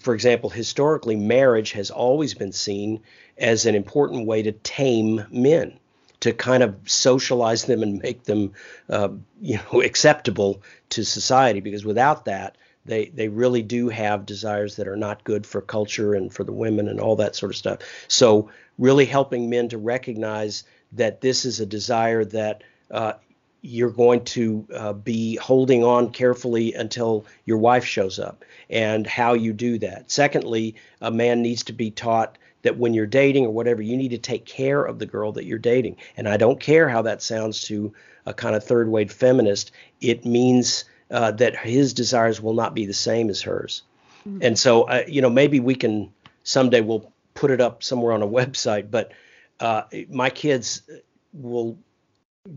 For 0.00 0.12
example 0.12 0.50
historically 0.50 1.16
marriage 1.16 1.72
has 1.72 1.90
always 1.90 2.34
been 2.34 2.52
seen 2.52 3.00
as 3.38 3.64
an 3.64 3.74
important 3.74 4.26
way 4.26 4.42
to 4.42 4.52
tame 4.52 5.24
men 5.30 5.78
to 6.20 6.32
kind 6.32 6.62
of 6.62 6.76
socialize 6.86 7.64
them 7.64 7.82
and 7.82 8.00
make 8.00 8.24
them, 8.24 8.52
uh, 8.88 9.08
you 9.40 9.58
know, 9.72 9.82
acceptable 9.82 10.62
to 10.90 11.04
society. 11.04 11.60
Because 11.60 11.84
without 11.84 12.24
that, 12.26 12.56
they 12.84 13.06
they 13.06 13.28
really 13.28 13.62
do 13.62 13.88
have 13.88 14.26
desires 14.26 14.76
that 14.76 14.88
are 14.88 14.96
not 14.96 15.24
good 15.24 15.46
for 15.46 15.60
culture 15.60 16.14
and 16.14 16.32
for 16.32 16.44
the 16.44 16.52
women 16.52 16.88
and 16.88 17.00
all 17.00 17.16
that 17.16 17.36
sort 17.36 17.50
of 17.52 17.56
stuff. 17.56 17.78
So 18.08 18.50
really 18.78 19.04
helping 19.06 19.50
men 19.50 19.68
to 19.70 19.78
recognize 19.78 20.64
that 20.92 21.20
this 21.20 21.44
is 21.44 21.60
a 21.60 21.66
desire 21.66 22.24
that 22.24 22.62
uh, 22.90 23.14
you're 23.66 23.90
going 23.90 24.24
to 24.24 24.66
uh, 24.74 24.92
be 24.92 25.36
holding 25.36 25.82
on 25.82 26.10
carefully 26.10 26.72
until 26.74 27.26
your 27.44 27.58
wife 27.58 27.84
shows 27.84 28.18
up 28.18 28.44
and 28.70 29.06
how 29.06 29.34
you 29.34 29.52
do 29.52 29.78
that. 29.78 30.10
Secondly, 30.10 30.74
a 31.00 31.10
man 31.10 31.42
needs 31.42 31.64
to 31.64 31.72
be 31.72 31.90
taught 31.90 32.38
that 32.62 32.78
when 32.78 32.94
you're 32.94 33.06
dating 33.06 33.44
or 33.44 33.52
whatever, 33.52 33.82
you 33.82 33.96
need 33.96 34.10
to 34.10 34.18
take 34.18 34.44
care 34.44 34.84
of 34.84 34.98
the 34.98 35.06
girl 35.06 35.32
that 35.32 35.44
you're 35.44 35.58
dating. 35.58 35.96
And 36.16 36.28
I 36.28 36.36
don't 36.36 36.60
care 36.60 36.88
how 36.88 37.02
that 37.02 37.22
sounds 37.22 37.62
to 37.64 37.92
a 38.24 38.34
kind 38.34 38.56
of 38.56 38.64
third 38.64 38.88
wave 38.88 39.12
feminist. 39.12 39.72
It 40.00 40.24
means 40.24 40.84
uh, 41.10 41.32
that 41.32 41.56
his 41.56 41.92
desires 41.92 42.40
will 42.40 42.54
not 42.54 42.74
be 42.74 42.86
the 42.86 42.94
same 42.94 43.30
as 43.30 43.42
hers. 43.42 43.82
Mm-hmm. 44.28 44.38
And 44.42 44.58
so, 44.58 44.82
uh, 44.84 45.04
you 45.06 45.22
know, 45.22 45.30
maybe 45.30 45.60
we 45.60 45.74
can 45.74 46.12
someday 46.42 46.80
we'll 46.80 47.12
put 47.34 47.50
it 47.50 47.60
up 47.60 47.82
somewhere 47.82 48.12
on 48.12 48.22
a 48.22 48.28
website, 48.28 48.90
but 48.90 49.12
uh, 49.60 49.82
my 50.08 50.30
kids 50.30 50.82
will 51.32 51.78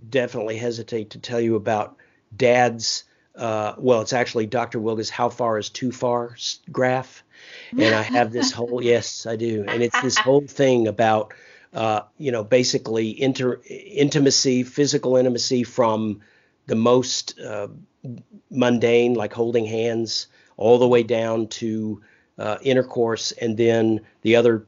definitely 0.10 0.58
hesitate 0.58 1.12
to 1.12 1.20
tell 1.20 1.40
you 1.40 1.56
about 1.56 1.98
dad's. 2.36 3.04
Uh, 3.36 3.74
well, 3.78 4.02
it's 4.02 4.14
actually 4.14 4.48
Dr. 4.48 4.80
Wilgus, 4.80 5.10
how 5.10 5.30
far 5.30 5.58
is 5.58 5.70
too 5.70 5.92
far 5.92 6.36
graph 6.72 7.24
and 7.78 7.96
I 7.96 8.02
have 8.02 8.32
this 8.32 8.52
whole 8.52 8.84
yes, 8.84 9.26
I 9.26 9.36
do, 9.36 9.66
and 9.68 9.84
it's 9.84 10.00
this 10.02 10.18
whole 10.18 10.46
thing 10.46 10.88
about 10.88 11.34
uh, 11.74 12.02
you 12.18 12.32
know 12.32 12.44
basically 12.44 13.22
inter 13.22 13.62
intimacy, 13.68 14.64
physical 14.64 15.18
intimacy 15.18 15.64
from 15.64 16.22
the 16.68 16.76
most 16.76 17.40
uh, 17.40 17.68
mundane, 18.50 19.14
like 19.14 19.34
holding 19.34 19.66
hands, 19.66 20.28
all 20.58 20.78
the 20.78 20.88
way 20.88 21.04
down 21.04 21.48
to 21.48 22.02
uh, 22.38 22.58
intercourse, 22.62 23.32
and 23.34 23.58
then 23.58 24.02
the 24.22 24.36
other 24.36 24.66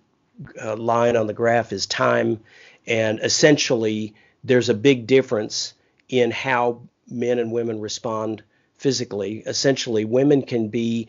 uh, 0.61 0.75
line 0.75 1.15
on 1.15 1.27
the 1.27 1.33
graph 1.33 1.71
is 1.71 1.85
time, 1.85 2.39
and 2.87 3.19
essentially 3.21 4.15
there's 4.43 4.69
a 4.69 4.73
big 4.73 5.07
difference 5.07 5.73
in 6.09 6.31
how 6.31 6.81
men 7.09 7.39
and 7.39 7.51
women 7.51 7.79
respond 7.79 8.43
physically. 8.75 9.43
Essentially, 9.45 10.05
women 10.05 10.41
can 10.41 10.69
be 10.69 11.07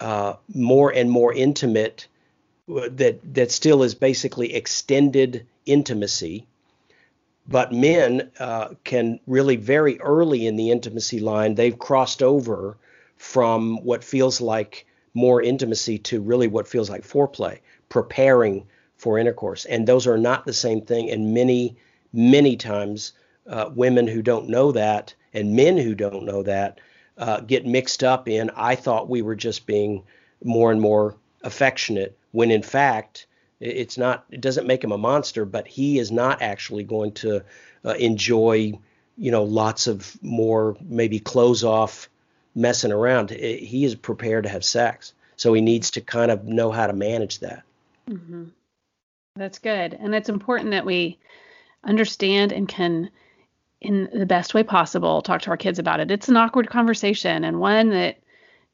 uh, 0.00 0.34
more 0.52 0.92
and 0.92 1.10
more 1.10 1.32
intimate 1.32 2.08
uh, 2.68 2.88
that 2.90 3.34
that 3.34 3.50
still 3.50 3.82
is 3.82 3.94
basically 3.94 4.54
extended 4.54 5.46
intimacy 5.66 6.46
but 7.48 7.72
men 7.72 8.30
uh, 8.38 8.68
can 8.84 9.18
really 9.26 9.56
very 9.56 10.00
early 10.00 10.46
in 10.46 10.56
the 10.56 10.70
intimacy 10.70 11.20
line 11.20 11.54
they've 11.54 11.78
crossed 11.78 12.22
over 12.22 12.76
from 13.16 13.76
what 13.84 14.04
feels 14.04 14.40
like 14.40 14.86
more 15.14 15.42
intimacy 15.42 15.98
to 15.98 16.20
really 16.20 16.46
what 16.48 16.68
feels 16.68 16.90
like 16.90 17.02
foreplay 17.02 17.58
preparing 17.88 18.66
for 18.96 19.18
intercourse 19.18 19.64
and 19.64 19.86
those 19.86 20.06
are 20.06 20.18
not 20.18 20.46
the 20.46 20.52
same 20.52 20.80
thing 20.80 21.10
and 21.10 21.34
many 21.34 21.76
many 22.12 22.56
times 22.56 23.12
uh, 23.46 23.70
women 23.74 24.06
who 24.06 24.22
don't 24.22 24.48
know 24.48 24.72
that 24.72 25.14
and 25.34 25.56
men 25.56 25.76
who 25.76 25.94
don't 25.94 26.24
know 26.24 26.42
that 26.42 26.80
uh, 27.18 27.40
get 27.40 27.66
mixed 27.66 28.04
up 28.04 28.28
in 28.28 28.50
I 28.56 28.74
thought 28.74 29.08
we 29.08 29.22
were 29.22 29.34
just 29.34 29.66
being 29.66 30.02
more 30.44 30.70
and 30.70 30.80
more 30.80 31.16
affectionate 31.42 32.16
when 32.32 32.50
in 32.50 32.62
fact 32.62 33.26
it's 33.60 33.98
not 33.98 34.24
it 34.30 34.40
doesn't 34.40 34.66
make 34.66 34.82
him 34.82 34.92
a 34.92 34.98
monster 34.98 35.44
but 35.44 35.66
he 35.66 35.98
is 35.98 36.10
not 36.10 36.42
actually 36.42 36.84
going 36.84 37.12
to 37.12 37.42
uh, 37.84 37.90
enjoy 37.90 38.78
you 39.16 39.30
know 39.30 39.44
lots 39.44 39.86
of 39.86 40.16
more 40.22 40.76
maybe 40.80 41.18
close 41.18 41.64
off 41.64 42.08
messing 42.54 42.92
around. 42.92 43.30
He 43.30 43.84
is 43.84 43.94
prepared 43.94 44.44
to 44.44 44.50
have 44.50 44.64
sex. 44.64 45.14
So 45.36 45.52
he 45.52 45.60
needs 45.60 45.92
to 45.92 46.00
kind 46.00 46.30
of 46.30 46.44
know 46.44 46.70
how 46.70 46.86
to 46.86 46.92
manage 46.92 47.40
that. 47.40 47.62
Mm-hmm. 48.08 48.44
that's 49.36 49.58
good. 49.60 49.94
And 49.94 50.14
it's 50.14 50.28
important 50.28 50.72
that 50.72 50.84
we 50.84 51.18
understand 51.84 52.52
and 52.52 52.68
can 52.68 53.10
in 53.80 54.08
the 54.14 54.26
best 54.26 54.54
way 54.54 54.62
possible 54.62 55.22
talk 55.22 55.42
to 55.42 55.50
our 55.50 55.56
kids 55.56 55.78
about 55.78 56.00
it. 56.00 56.10
It's 56.10 56.28
an 56.28 56.36
awkward 56.36 56.70
conversation 56.70 57.44
and 57.44 57.58
one 57.58 57.90
that, 57.90 58.18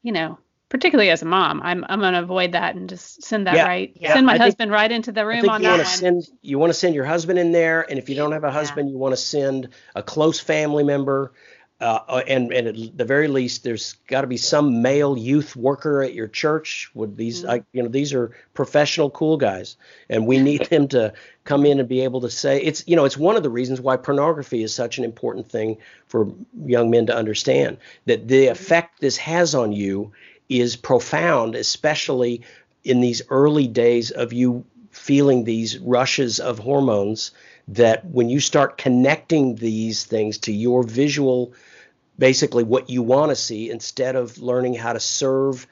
you 0.03 0.11
know, 0.11 0.37
particularly 0.69 1.09
as 1.09 1.23
a 1.23 1.25
mom, 1.25 1.61
I'm 1.63 1.83
I'm 1.89 1.99
gonna 1.99 2.21
avoid 2.21 2.51
that 2.51 2.75
and 2.75 2.87
just 2.87 3.23
send 3.23 3.47
that 3.47 3.55
yeah, 3.55 3.65
right, 3.65 3.91
yeah. 3.95 4.13
send 4.13 4.27
my 4.27 4.35
I 4.35 4.37
husband 4.37 4.69
think, 4.69 4.71
right 4.71 4.91
into 4.91 5.11
the 5.11 5.25
room 5.25 5.49
on 5.49 5.61
you 5.61 5.67
that 5.67 5.77
one. 5.77 5.85
Send, 5.85 6.27
you 6.41 6.59
want 6.59 6.69
to 6.69 6.75
send 6.75 6.93
your 6.93 7.05
husband 7.05 7.39
in 7.39 7.51
there, 7.51 7.89
and 7.89 7.97
if 7.97 8.07
you 8.07 8.15
don't 8.15 8.31
have 8.31 8.43
a 8.43 8.51
husband, 8.51 8.87
yeah. 8.87 8.93
you 8.93 8.99
want 8.99 9.13
to 9.13 9.17
send 9.17 9.69
a 9.95 10.03
close 10.03 10.39
family 10.39 10.83
member. 10.83 11.33
Uh, 11.81 11.99
uh, 12.09 12.21
and, 12.27 12.51
and 12.51 12.67
at 12.67 12.97
the 12.97 13.05
very 13.05 13.29
least, 13.29 13.63
there's 13.63 13.93
got 14.07 14.21
to 14.21 14.27
be 14.27 14.35
some 14.35 14.81
male 14.81 15.17
youth 15.17 15.55
worker 15.55 16.03
at 16.03 16.13
your 16.13 16.27
church. 16.27 16.91
With 16.93 17.15
these, 17.15 17.41
mm-hmm. 17.41 17.51
I, 17.51 17.63
you 17.71 17.81
know, 17.81 17.87
these 17.87 18.13
are 18.13 18.35
professional, 18.53 19.09
cool 19.11 19.37
guys, 19.37 19.77
and 20.09 20.27
we 20.27 20.39
need 20.39 20.65
them 20.65 20.89
to 20.89 21.13
come 21.45 21.65
in 21.65 21.79
and 21.79 21.87
be 21.87 22.01
able 22.01 22.19
to 22.21 22.29
say 22.29 22.61
it's, 22.61 22.83
you 22.85 22.97
know, 22.97 23.05
it's 23.05 23.17
one 23.17 23.37
of 23.37 23.43
the 23.43 23.49
reasons 23.49 23.79
why 23.79 23.95
pornography 23.95 24.61
is 24.61 24.73
such 24.73 24.97
an 24.97 25.05
important 25.05 25.49
thing 25.49 25.77
for 26.07 26.27
young 26.65 26.89
men 26.89 27.05
to 27.05 27.15
understand 27.15 27.77
that 28.05 28.27
the 28.27 28.47
effect 28.47 28.99
this 28.99 29.15
has 29.15 29.55
on 29.55 29.71
you 29.71 30.11
is 30.49 30.75
profound, 30.75 31.55
especially 31.55 32.41
in 32.83 32.99
these 32.99 33.21
early 33.29 33.67
days 33.67 34.11
of 34.11 34.33
you 34.33 34.65
feeling 34.91 35.43
these 35.43 35.77
rushes 35.79 36.39
of 36.39 36.59
hormones 36.59 37.31
that 37.69 38.03
when 38.05 38.29
you 38.29 38.39
start 38.39 38.77
connecting 38.77 39.55
these 39.55 40.03
things 40.03 40.37
to 40.39 40.51
your 40.51 40.83
visual 40.83 41.53
basically 42.19 42.63
what 42.63 42.89
you 42.89 43.01
want 43.01 43.29
to 43.29 43.35
see 43.35 43.71
instead 43.71 44.15
of 44.15 44.37
learning 44.37 44.75
how 44.75 44.93
to 44.93 44.99
serve 44.99 45.65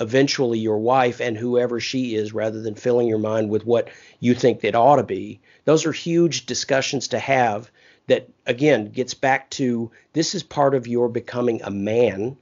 eventually 0.00 0.58
your 0.58 0.78
wife 0.78 1.20
and 1.20 1.36
whoever 1.36 1.78
she 1.78 2.14
is 2.14 2.32
rather 2.32 2.62
than 2.62 2.74
filling 2.74 3.06
your 3.06 3.18
mind 3.18 3.50
with 3.50 3.66
what 3.66 3.90
you 4.18 4.34
think 4.34 4.64
it 4.64 4.74
ought 4.74 4.96
to 4.96 5.02
be. 5.02 5.40
Those 5.66 5.84
are 5.84 5.92
huge 5.92 6.46
discussions 6.46 7.08
to 7.08 7.18
have 7.18 7.70
that 8.06 8.28
again 8.46 8.90
gets 8.90 9.14
back 9.14 9.50
to 9.50 9.90
this 10.14 10.34
is 10.34 10.42
part 10.42 10.74
of 10.74 10.88
your 10.88 11.08
becoming 11.08 11.60
a 11.62 11.70
man 11.70 12.36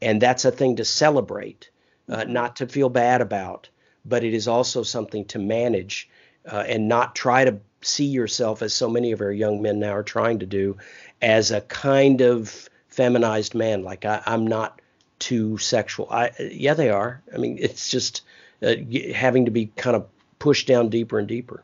and 0.00 0.20
that's 0.20 0.44
a 0.44 0.50
thing 0.50 0.76
to 0.76 0.84
celebrate, 0.84 1.70
uh, 2.08 2.24
not 2.24 2.56
to 2.56 2.66
feel 2.66 2.88
bad 2.88 3.20
about, 3.20 3.68
but 4.04 4.24
it 4.24 4.34
is 4.34 4.48
also 4.48 4.82
something 4.82 5.24
to 5.26 5.38
manage 5.38 6.08
uh, 6.50 6.64
and 6.66 6.88
not 6.88 7.14
try 7.14 7.44
to 7.44 7.58
see 7.80 8.06
yourself 8.06 8.62
as 8.62 8.74
so 8.74 8.88
many 8.88 9.12
of 9.12 9.20
our 9.20 9.32
young 9.32 9.62
men 9.62 9.78
now 9.78 9.92
are 9.92 10.02
trying 10.02 10.38
to 10.38 10.46
do 10.46 10.76
as 11.22 11.50
a 11.50 11.60
kind 11.62 12.22
of 12.22 12.68
feminized 12.94 13.54
man. 13.54 13.82
Like 13.82 14.04
I, 14.04 14.22
am 14.26 14.46
not 14.46 14.80
too 15.18 15.58
sexual. 15.58 16.08
I 16.10 16.30
yeah, 16.38 16.74
they 16.74 16.90
are. 16.90 17.22
I 17.32 17.38
mean, 17.38 17.58
it's 17.60 17.88
just 17.88 18.22
uh, 18.62 18.74
having 19.14 19.44
to 19.44 19.50
be 19.50 19.66
kind 19.66 19.96
of 19.96 20.06
pushed 20.38 20.66
down 20.66 20.88
deeper 20.88 21.18
and 21.18 21.28
deeper. 21.28 21.62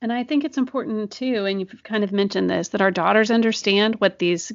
And 0.00 0.12
I 0.12 0.22
think 0.24 0.44
it's 0.44 0.58
important 0.58 1.10
too, 1.10 1.44
and 1.44 1.60
you've 1.60 1.82
kind 1.82 2.04
of 2.04 2.12
mentioned 2.12 2.48
this, 2.48 2.68
that 2.68 2.80
our 2.80 2.90
daughters 2.90 3.30
understand 3.30 3.96
what 3.96 4.18
these 4.18 4.52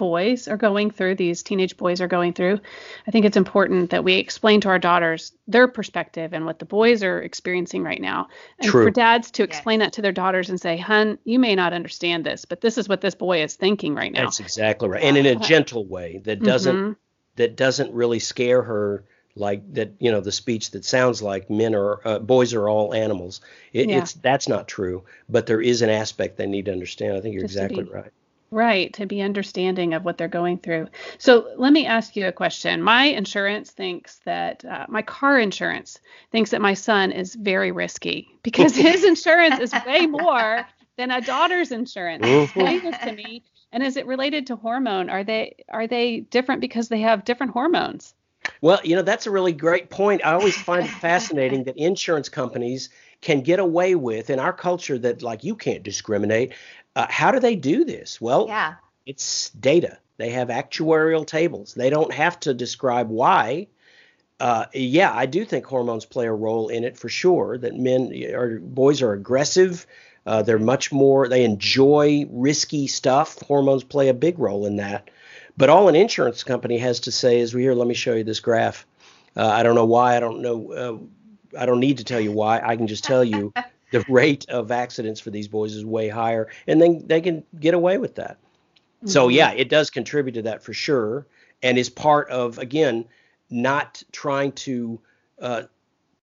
boys 0.00 0.48
are 0.48 0.56
going 0.56 0.90
through, 0.90 1.14
these 1.14 1.42
teenage 1.42 1.76
boys 1.76 2.00
are 2.00 2.08
going 2.08 2.32
through, 2.32 2.58
I 3.06 3.10
think 3.10 3.26
it's 3.26 3.36
important 3.36 3.90
that 3.90 4.02
we 4.02 4.14
explain 4.14 4.62
to 4.62 4.70
our 4.70 4.78
daughters 4.78 5.32
their 5.46 5.68
perspective 5.68 6.32
and 6.32 6.46
what 6.46 6.58
the 6.58 6.64
boys 6.64 7.04
are 7.04 7.20
experiencing 7.20 7.82
right 7.82 8.00
now. 8.00 8.28
And 8.58 8.70
True. 8.70 8.86
for 8.86 8.90
dads 8.90 9.30
to 9.32 9.42
explain 9.42 9.80
yes. 9.80 9.88
that 9.88 9.92
to 9.96 10.02
their 10.02 10.12
daughters 10.12 10.48
and 10.48 10.58
say, 10.58 10.78
"Hun, 10.78 11.18
you 11.24 11.38
may 11.38 11.54
not 11.54 11.74
understand 11.74 12.24
this, 12.24 12.46
but 12.46 12.62
this 12.62 12.78
is 12.78 12.88
what 12.88 13.02
this 13.02 13.14
boy 13.14 13.42
is 13.42 13.56
thinking 13.56 13.94
right 13.94 14.10
now." 14.10 14.24
That's 14.24 14.40
exactly 14.40 14.88
right. 14.88 15.02
And 15.02 15.18
in 15.18 15.26
a 15.26 15.36
gentle 15.36 15.84
way 15.84 16.22
that 16.24 16.42
doesn't 16.42 16.74
mm-hmm. 16.74 16.92
that 17.36 17.56
doesn't 17.56 17.92
really 17.92 18.20
scare 18.20 18.62
her 18.62 19.04
like 19.36 19.74
that 19.74 19.92
you 19.98 20.10
know 20.10 20.22
the 20.22 20.32
speech 20.32 20.70
that 20.70 20.86
sounds 20.86 21.20
like 21.20 21.50
men 21.50 21.74
are 21.74 22.00
uh, 22.08 22.18
boys 22.18 22.54
are 22.54 22.68
all 22.68 22.94
animals 22.94 23.42
it, 23.72 23.88
yeah. 23.88 23.98
it's 23.98 24.14
that's 24.14 24.48
not 24.48 24.66
true 24.66 25.04
but 25.28 25.46
there 25.46 25.60
is 25.60 25.82
an 25.82 25.88
aspect 25.88 26.36
they 26.36 26.46
need 26.46 26.64
to 26.64 26.72
understand 26.72 27.16
i 27.16 27.20
think 27.20 27.34
you're 27.34 27.44
Just 27.44 27.54
exactly 27.54 27.84
right 27.84 28.12
Right, 28.52 28.92
to 28.94 29.06
be 29.06 29.22
understanding 29.22 29.94
of 29.94 30.04
what 30.04 30.18
they're 30.18 30.26
going 30.26 30.58
through. 30.58 30.88
So 31.18 31.52
let 31.56 31.72
me 31.72 31.86
ask 31.86 32.16
you 32.16 32.26
a 32.26 32.32
question. 32.32 32.82
My 32.82 33.04
insurance 33.04 33.70
thinks 33.70 34.20
that 34.24 34.64
uh, 34.64 34.86
my 34.88 35.02
car 35.02 35.38
insurance 35.38 36.00
thinks 36.32 36.50
that 36.50 36.60
my 36.60 36.74
son 36.74 37.12
is 37.12 37.36
very 37.36 37.70
risky 37.70 38.28
because 38.42 38.74
his 38.74 39.04
insurance 39.04 39.60
is 39.60 39.72
way 39.86 40.06
more 40.06 40.66
than 40.96 41.12
a 41.12 41.20
daughter's 41.20 41.70
insurance. 41.70 42.26
Explain 42.26 42.82
this 42.82 42.98
to 42.98 43.12
me. 43.12 43.44
And 43.72 43.84
is 43.84 43.96
it 43.96 44.06
related 44.06 44.48
to 44.48 44.56
hormone? 44.56 45.08
Are 45.10 45.22
they 45.22 45.54
are 45.68 45.86
they 45.86 46.20
different 46.20 46.60
because 46.60 46.88
they 46.88 47.00
have 47.02 47.24
different 47.24 47.52
hormones? 47.52 48.14
Well, 48.60 48.80
you 48.82 48.96
know 48.96 49.02
that's 49.02 49.26
a 49.26 49.30
really 49.30 49.52
great 49.52 49.90
point. 49.90 50.22
I 50.24 50.32
always 50.32 50.56
find 50.56 50.84
it 50.84 50.90
fascinating 50.90 51.64
that 51.64 51.76
insurance 51.76 52.28
companies 52.28 52.90
can 53.20 53.42
get 53.42 53.58
away 53.58 53.94
with 53.94 54.30
in 54.30 54.38
our 54.38 54.52
culture 54.52 54.98
that 54.98 55.22
like 55.22 55.44
you 55.44 55.54
can't 55.54 55.82
discriminate 55.82 56.54
uh, 57.00 57.06
how 57.08 57.30
do 57.30 57.40
they 57.40 57.56
do 57.56 57.84
this? 57.84 58.20
Well, 58.20 58.46
yeah. 58.48 58.74
it's 59.06 59.50
data. 59.50 59.98
They 60.18 60.30
have 60.30 60.48
actuarial 60.48 61.26
tables. 61.26 61.72
They 61.72 61.88
don't 61.88 62.12
have 62.12 62.38
to 62.40 62.52
describe 62.52 63.08
why. 63.08 63.68
Uh, 64.38 64.66
yeah, 64.74 65.10
I 65.14 65.24
do 65.24 65.46
think 65.46 65.64
hormones 65.64 66.04
play 66.04 66.26
a 66.26 66.32
role 66.32 66.68
in 66.68 66.84
it 66.84 66.98
for 66.98 67.08
sure. 67.08 67.56
That 67.56 67.74
men 67.74 68.12
or 68.34 68.58
boys 68.58 69.00
are 69.00 69.12
aggressive. 69.12 69.86
Uh, 70.26 70.42
they're 70.42 70.58
much 70.58 70.92
more. 70.92 71.26
They 71.26 71.44
enjoy 71.44 72.26
risky 72.30 72.86
stuff. 72.86 73.40
Hormones 73.40 73.84
play 73.84 74.08
a 74.08 74.14
big 74.14 74.38
role 74.38 74.66
in 74.66 74.76
that. 74.76 75.08
But 75.56 75.70
all 75.70 75.88
an 75.88 75.96
insurance 75.96 76.44
company 76.44 76.76
has 76.78 77.00
to 77.00 77.12
say 77.12 77.40
is, 77.40 77.54
"Well, 77.54 77.62
here, 77.62 77.74
let 77.74 77.88
me 77.88 77.94
show 77.94 78.14
you 78.14 78.24
this 78.24 78.40
graph." 78.40 78.86
Uh, 79.34 79.46
I 79.46 79.62
don't 79.62 79.74
know 79.74 79.86
why. 79.86 80.16
I 80.16 80.20
don't 80.20 80.40
know. 80.40 80.72
Uh, 80.72 81.58
I 81.58 81.64
don't 81.64 81.80
need 81.80 81.98
to 81.98 82.04
tell 82.04 82.20
you 82.20 82.32
why. 82.32 82.60
I 82.62 82.76
can 82.76 82.86
just 82.86 83.04
tell 83.04 83.24
you 83.24 83.52
the 83.90 84.04
rate 84.08 84.48
of 84.48 84.70
accidents 84.70 85.20
for 85.20 85.30
these 85.30 85.48
boys 85.48 85.74
is 85.74 85.84
way 85.84 86.08
higher, 86.08 86.48
and 86.66 86.80
then 86.80 87.06
they 87.06 87.20
can 87.20 87.44
get 87.58 87.74
away 87.74 87.98
with 87.98 88.14
that. 88.16 88.38
Mm-hmm. 88.38 89.08
So 89.08 89.28
yeah, 89.28 89.52
it 89.52 89.68
does 89.68 89.90
contribute 89.90 90.34
to 90.34 90.42
that 90.42 90.62
for 90.62 90.72
sure, 90.72 91.26
and 91.62 91.78
is 91.78 91.90
part 91.90 92.28
of 92.30 92.58
again 92.58 93.04
not 93.50 94.02
trying 94.12 94.52
to 94.52 95.00
uh, 95.40 95.62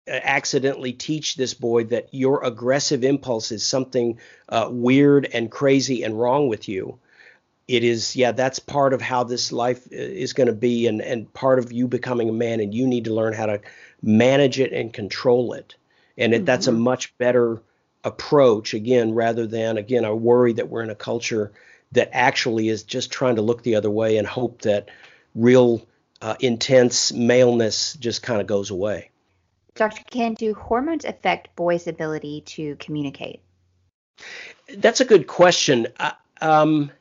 accidentally 0.08 0.92
teach 0.92 1.36
this 1.36 1.54
boy 1.54 1.86
that 1.86 2.10
your 2.12 2.44
aggressive 2.44 3.04
impulse 3.04 3.52
is 3.52 3.66
something 3.66 4.20
uh, 4.50 4.68
weird 4.70 5.28
and 5.34 5.50
crazy 5.50 6.04
and 6.04 6.20
wrong 6.20 6.48
with 6.48 6.68
you. 6.68 7.00
It 7.70 7.86
is, 7.86 8.14
yeah, 8.14 8.34
that's 8.34 8.60
part 8.60 8.94
of 8.94 9.02
how 9.02 9.24
this 9.24 9.54
life 9.54 9.88
uh, 9.88 9.96
is 9.96 10.34
going 10.34 10.48
to 10.48 10.54
be, 10.54 10.88
and 10.88 11.02
and 11.02 11.32
part 11.34 11.60
of 11.60 11.72
you 11.72 11.88
becoming 11.88 12.28
a 12.28 12.34
man, 12.34 12.60
and 12.60 12.74
you 12.74 12.86
need 12.86 13.06
to 13.06 13.14
learn 13.14 13.34
how 13.34 13.46
to 13.46 13.62
manage 14.02 14.60
it 14.60 14.74
and 14.74 14.92
control 14.92 15.54
it 15.54 15.76
and 16.18 16.34
mm-hmm. 16.34 16.46
that's 16.46 16.68
a 16.68 16.72
mm-hmm. 16.72 16.82
much 16.82 17.18
better 17.18 17.62
approach 18.04 18.74
again 18.74 19.14
rather 19.14 19.48
than 19.48 19.78
again 19.78 20.06
i 20.06 20.12
worry 20.12 20.54
that 20.54 20.70
we're 20.70 20.84
in 20.84 20.90
a 20.90 20.96
culture 20.96 21.52
that 21.92 22.10
actually 22.12 22.70
is 22.70 22.84
just 22.84 23.12
trying 23.12 23.36
to 23.36 23.42
look 23.42 23.64
the 23.64 23.76
other 23.76 23.90
way 23.90 24.18
and 24.18 24.28
hope 24.28 24.62
that 24.62 24.90
real 25.36 25.86
uh, 26.22 26.36
intense 26.40 27.12
maleness 27.14 27.94
just 27.94 28.22
kind 28.22 28.42
of 28.42 28.48
goes 28.48 28.70
away 28.70 29.10
dr 29.76 30.04
ken 30.12 30.34
do 30.34 30.54
hormones 30.54 31.06
affect 31.06 31.56
boys 31.56 31.88
ability 31.88 32.42
to 32.42 32.76
communicate 32.76 33.42
that's 34.78 35.02
a 35.02 35.06
good 35.06 35.28
question 35.28 35.88
I, 36.00 36.14
um, 36.42 36.92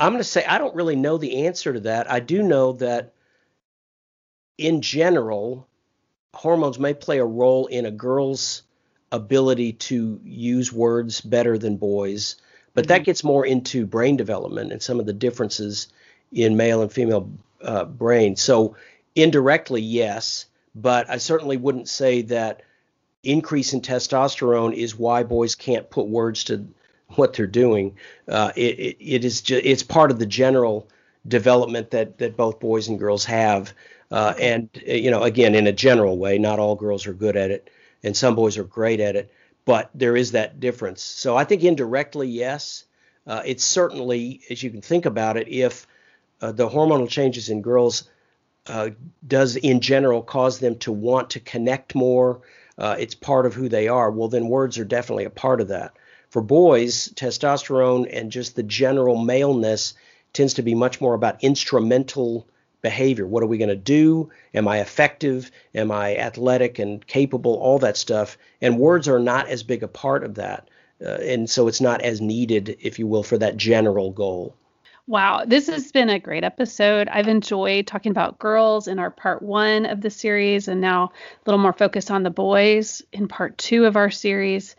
i'm 0.00 0.12
going 0.12 0.20
to 0.20 0.24
say 0.24 0.44
i 0.46 0.56
don't 0.56 0.74
really 0.74 0.96
know 0.96 1.18
the 1.18 1.46
answer 1.46 1.72
to 1.72 1.80
that 1.80 2.10
i 2.10 2.20
do 2.20 2.42
know 2.42 2.72
that 2.72 3.12
in 4.56 4.80
general 4.80 5.66
hormones 6.34 6.78
may 6.78 6.94
play 6.94 7.18
a 7.18 7.24
role 7.24 7.66
in 7.66 7.86
a 7.86 7.90
girl's 7.90 8.62
ability 9.12 9.72
to 9.72 10.20
use 10.24 10.72
words 10.72 11.20
better 11.20 11.56
than 11.56 11.76
boys, 11.76 12.36
but 12.74 12.88
that 12.88 12.98
mm-hmm. 12.98 13.04
gets 13.04 13.24
more 13.24 13.46
into 13.46 13.86
brain 13.86 14.16
development 14.16 14.72
and 14.72 14.82
some 14.82 15.00
of 15.00 15.06
the 15.06 15.12
differences 15.12 15.88
in 16.32 16.56
male 16.56 16.82
and 16.82 16.92
female 16.92 17.30
uh, 17.62 17.84
brain. 17.84 18.36
So 18.36 18.76
indirectly, 19.14 19.80
yes, 19.80 20.46
but 20.74 21.08
I 21.08 21.18
certainly 21.18 21.56
wouldn't 21.56 21.88
say 21.88 22.22
that 22.22 22.62
increase 23.22 23.72
in 23.72 23.80
testosterone 23.80 24.74
is 24.74 24.98
why 24.98 25.22
boys 25.22 25.54
can't 25.54 25.88
put 25.88 26.06
words 26.08 26.44
to 26.44 26.66
what 27.10 27.32
they're 27.32 27.46
doing. 27.46 27.96
Uh, 28.28 28.52
it, 28.56 28.78
it, 28.78 28.96
it 28.98 29.24
is 29.24 29.40
just 29.40 29.64
it's 29.64 29.82
part 29.82 30.10
of 30.10 30.18
the 30.18 30.26
general 30.26 30.88
development 31.26 31.90
that 31.92 32.18
that 32.18 32.36
both 32.36 32.60
boys 32.60 32.88
and 32.88 32.98
girls 32.98 33.24
have. 33.24 33.72
Uh, 34.14 34.32
and 34.38 34.68
uh, 34.88 34.92
you 34.92 35.10
know, 35.10 35.24
again, 35.24 35.56
in 35.56 35.66
a 35.66 35.72
general 35.72 36.16
way, 36.16 36.38
not 36.38 36.60
all 36.60 36.76
girls 36.76 37.04
are 37.08 37.12
good 37.12 37.36
at 37.36 37.50
it, 37.50 37.68
and 38.04 38.16
some 38.16 38.36
boys 38.36 38.56
are 38.56 38.62
great 38.62 39.00
at 39.00 39.16
it. 39.16 39.32
But 39.64 39.90
there 39.92 40.16
is 40.16 40.32
that 40.32 40.60
difference. 40.60 41.02
So 41.02 41.36
I 41.36 41.42
think 41.42 41.64
indirectly, 41.64 42.28
yes, 42.28 42.84
uh, 43.26 43.42
it's 43.44 43.64
certainly, 43.64 44.42
as 44.50 44.62
you 44.62 44.70
can 44.70 44.82
think 44.82 45.04
about 45.04 45.36
it, 45.36 45.48
if 45.48 45.88
uh, 46.40 46.52
the 46.52 46.68
hormonal 46.68 47.08
changes 47.08 47.48
in 47.48 47.60
girls 47.60 48.08
uh, 48.68 48.90
does 49.26 49.56
in 49.56 49.80
general 49.80 50.22
cause 50.22 50.60
them 50.60 50.78
to 50.78 50.92
want 50.92 51.30
to 51.30 51.40
connect 51.40 51.96
more, 51.96 52.42
it's 52.78 53.16
part 53.16 53.46
of 53.46 53.54
who 53.54 53.68
they 53.68 53.88
are. 53.88 54.12
Well, 54.12 54.28
then 54.28 54.48
words 54.48 54.78
are 54.78 54.84
definitely 54.84 55.24
a 55.24 55.30
part 55.30 55.60
of 55.60 55.68
that. 55.68 55.96
For 56.30 56.40
boys, 56.42 57.08
testosterone 57.14 58.08
and 58.12 58.30
just 58.30 58.54
the 58.54 58.62
general 58.62 59.16
maleness 59.16 59.94
tends 60.32 60.54
to 60.54 60.62
be 60.62 60.74
much 60.74 61.00
more 61.00 61.14
about 61.14 61.42
instrumental 61.42 62.46
behavior. 62.84 63.26
What 63.26 63.42
are 63.42 63.46
we 63.46 63.58
going 63.58 63.70
to 63.70 63.74
do? 63.74 64.30
Am 64.52 64.68
I 64.68 64.80
effective? 64.80 65.50
Am 65.74 65.90
I 65.90 66.16
athletic 66.16 66.78
and 66.78 67.04
capable? 67.04 67.54
All 67.54 67.80
that 67.80 67.96
stuff. 67.96 68.38
And 68.60 68.78
words 68.78 69.08
are 69.08 69.18
not 69.18 69.48
as 69.48 69.64
big 69.64 69.82
a 69.82 69.88
part 69.88 70.22
of 70.22 70.36
that. 70.36 70.68
Uh, 71.04 71.14
and 71.14 71.50
so 71.50 71.66
it's 71.66 71.80
not 71.80 72.02
as 72.02 72.20
needed, 72.20 72.76
if 72.80 72.98
you 72.98 73.08
will, 73.08 73.24
for 73.24 73.38
that 73.38 73.56
general 73.56 74.12
goal. 74.12 74.54
Wow, 75.06 75.44
this 75.46 75.66
has 75.66 75.92
been 75.92 76.08
a 76.08 76.18
great 76.18 76.44
episode. 76.44 77.08
I've 77.08 77.28
enjoyed 77.28 77.86
talking 77.86 78.10
about 78.10 78.38
girls 78.38 78.86
in 78.86 78.98
our 78.98 79.10
part 79.10 79.42
one 79.42 79.86
of 79.86 80.00
the 80.00 80.10
series, 80.10 80.68
and 80.68 80.80
now 80.80 81.04
a 81.04 81.10
little 81.46 81.60
more 81.60 81.74
focused 81.74 82.10
on 82.10 82.22
the 82.22 82.30
boys 82.30 83.02
in 83.12 83.28
part 83.28 83.58
two 83.58 83.86
of 83.86 83.96
our 83.96 84.10
series 84.10 84.76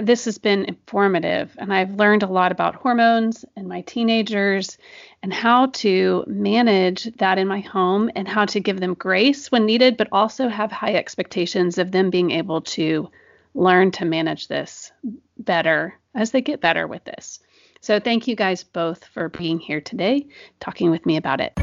this 0.00 0.24
has 0.24 0.38
been 0.38 0.64
informative 0.64 1.54
and 1.58 1.72
I've 1.72 1.94
learned 1.94 2.22
a 2.22 2.28
lot 2.28 2.52
about 2.52 2.76
hormones 2.76 3.44
and 3.56 3.68
my 3.68 3.80
teenagers 3.82 4.78
and 5.22 5.32
how 5.32 5.66
to 5.66 6.24
manage 6.26 7.04
that 7.16 7.38
in 7.38 7.48
my 7.48 7.60
home 7.60 8.10
and 8.14 8.28
how 8.28 8.44
to 8.46 8.60
give 8.60 8.80
them 8.80 8.94
grace 8.94 9.50
when 9.50 9.66
needed, 9.66 9.96
but 9.96 10.08
also 10.12 10.48
have 10.48 10.70
high 10.70 10.94
expectations 10.94 11.78
of 11.78 11.90
them 11.90 12.10
being 12.10 12.30
able 12.30 12.60
to 12.60 13.10
learn 13.54 13.90
to 13.90 14.04
manage 14.04 14.48
this 14.48 14.92
better 15.38 15.94
as 16.14 16.30
they 16.30 16.40
get 16.40 16.60
better 16.60 16.86
with 16.86 17.04
this. 17.04 17.40
So, 17.82 17.98
thank 17.98 18.28
you 18.28 18.36
guys 18.36 18.62
both 18.62 19.06
for 19.06 19.30
being 19.30 19.58
here 19.58 19.80
today, 19.80 20.26
talking 20.60 20.90
with 20.90 21.06
me 21.06 21.16
about 21.16 21.40
it. 21.40 21.54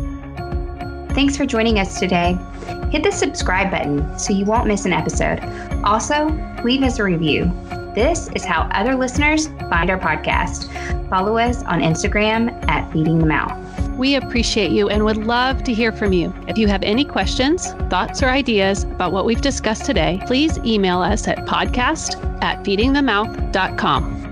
Thanks 1.14 1.38
for 1.38 1.46
joining 1.46 1.80
us 1.80 2.00
today. 2.00 2.38
Hit 2.92 3.04
the 3.04 3.12
subscribe 3.12 3.72
button 3.72 4.18
so 4.18 4.34
you 4.34 4.46
won't 4.46 4.68
miss 4.68 4.86
an 4.86 4.94
episode. 4.94 5.40
Also, 5.84 6.28
leave 6.64 6.84
us 6.84 7.00
a 7.00 7.04
review. 7.04 7.52
This 7.98 8.30
is 8.36 8.46
how 8.46 8.70
other 8.74 8.94
listeners 8.94 9.48
find 9.72 9.90
our 9.90 9.98
podcast. 9.98 10.70
Follow 11.10 11.36
us 11.36 11.64
on 11.64 11.82
Instagram 11.82 12.54
at 12.70 12.94
Feeding 12.94 13.18
the 13.18 13.26
Mouth. 13.26 13.58
We 13.98 14.14
appreciate 14.14 14.70
you 14.70 14.88
and 14.88 15.04
would 15.04 15.18
love 15.18 15.64
to 15.64 15.74
hear 15.74 15.92
from 15.92 16.14
you. 16.14 16.32
If 16.48 16.60
you 16.60 16.68
have 16.68 16.84
any 16.84 17.04
questions, 17.04 17.72
thoughts, 17.90 18.22
or 18.22 18.28
ideas 18.28 18.84
about 18.84 19.14
what 19.14 19.26
we've 19.26 19.42
discussed 19.42 19.86
today, 19.86 20.22
please 20.28 20.60
email 20.60 21.00
us 21.00 21.28
at 21.28 21.40
podcast 21.48 22.24
at 22.44 22.64
feedingthemouth.com. 22.64 24.27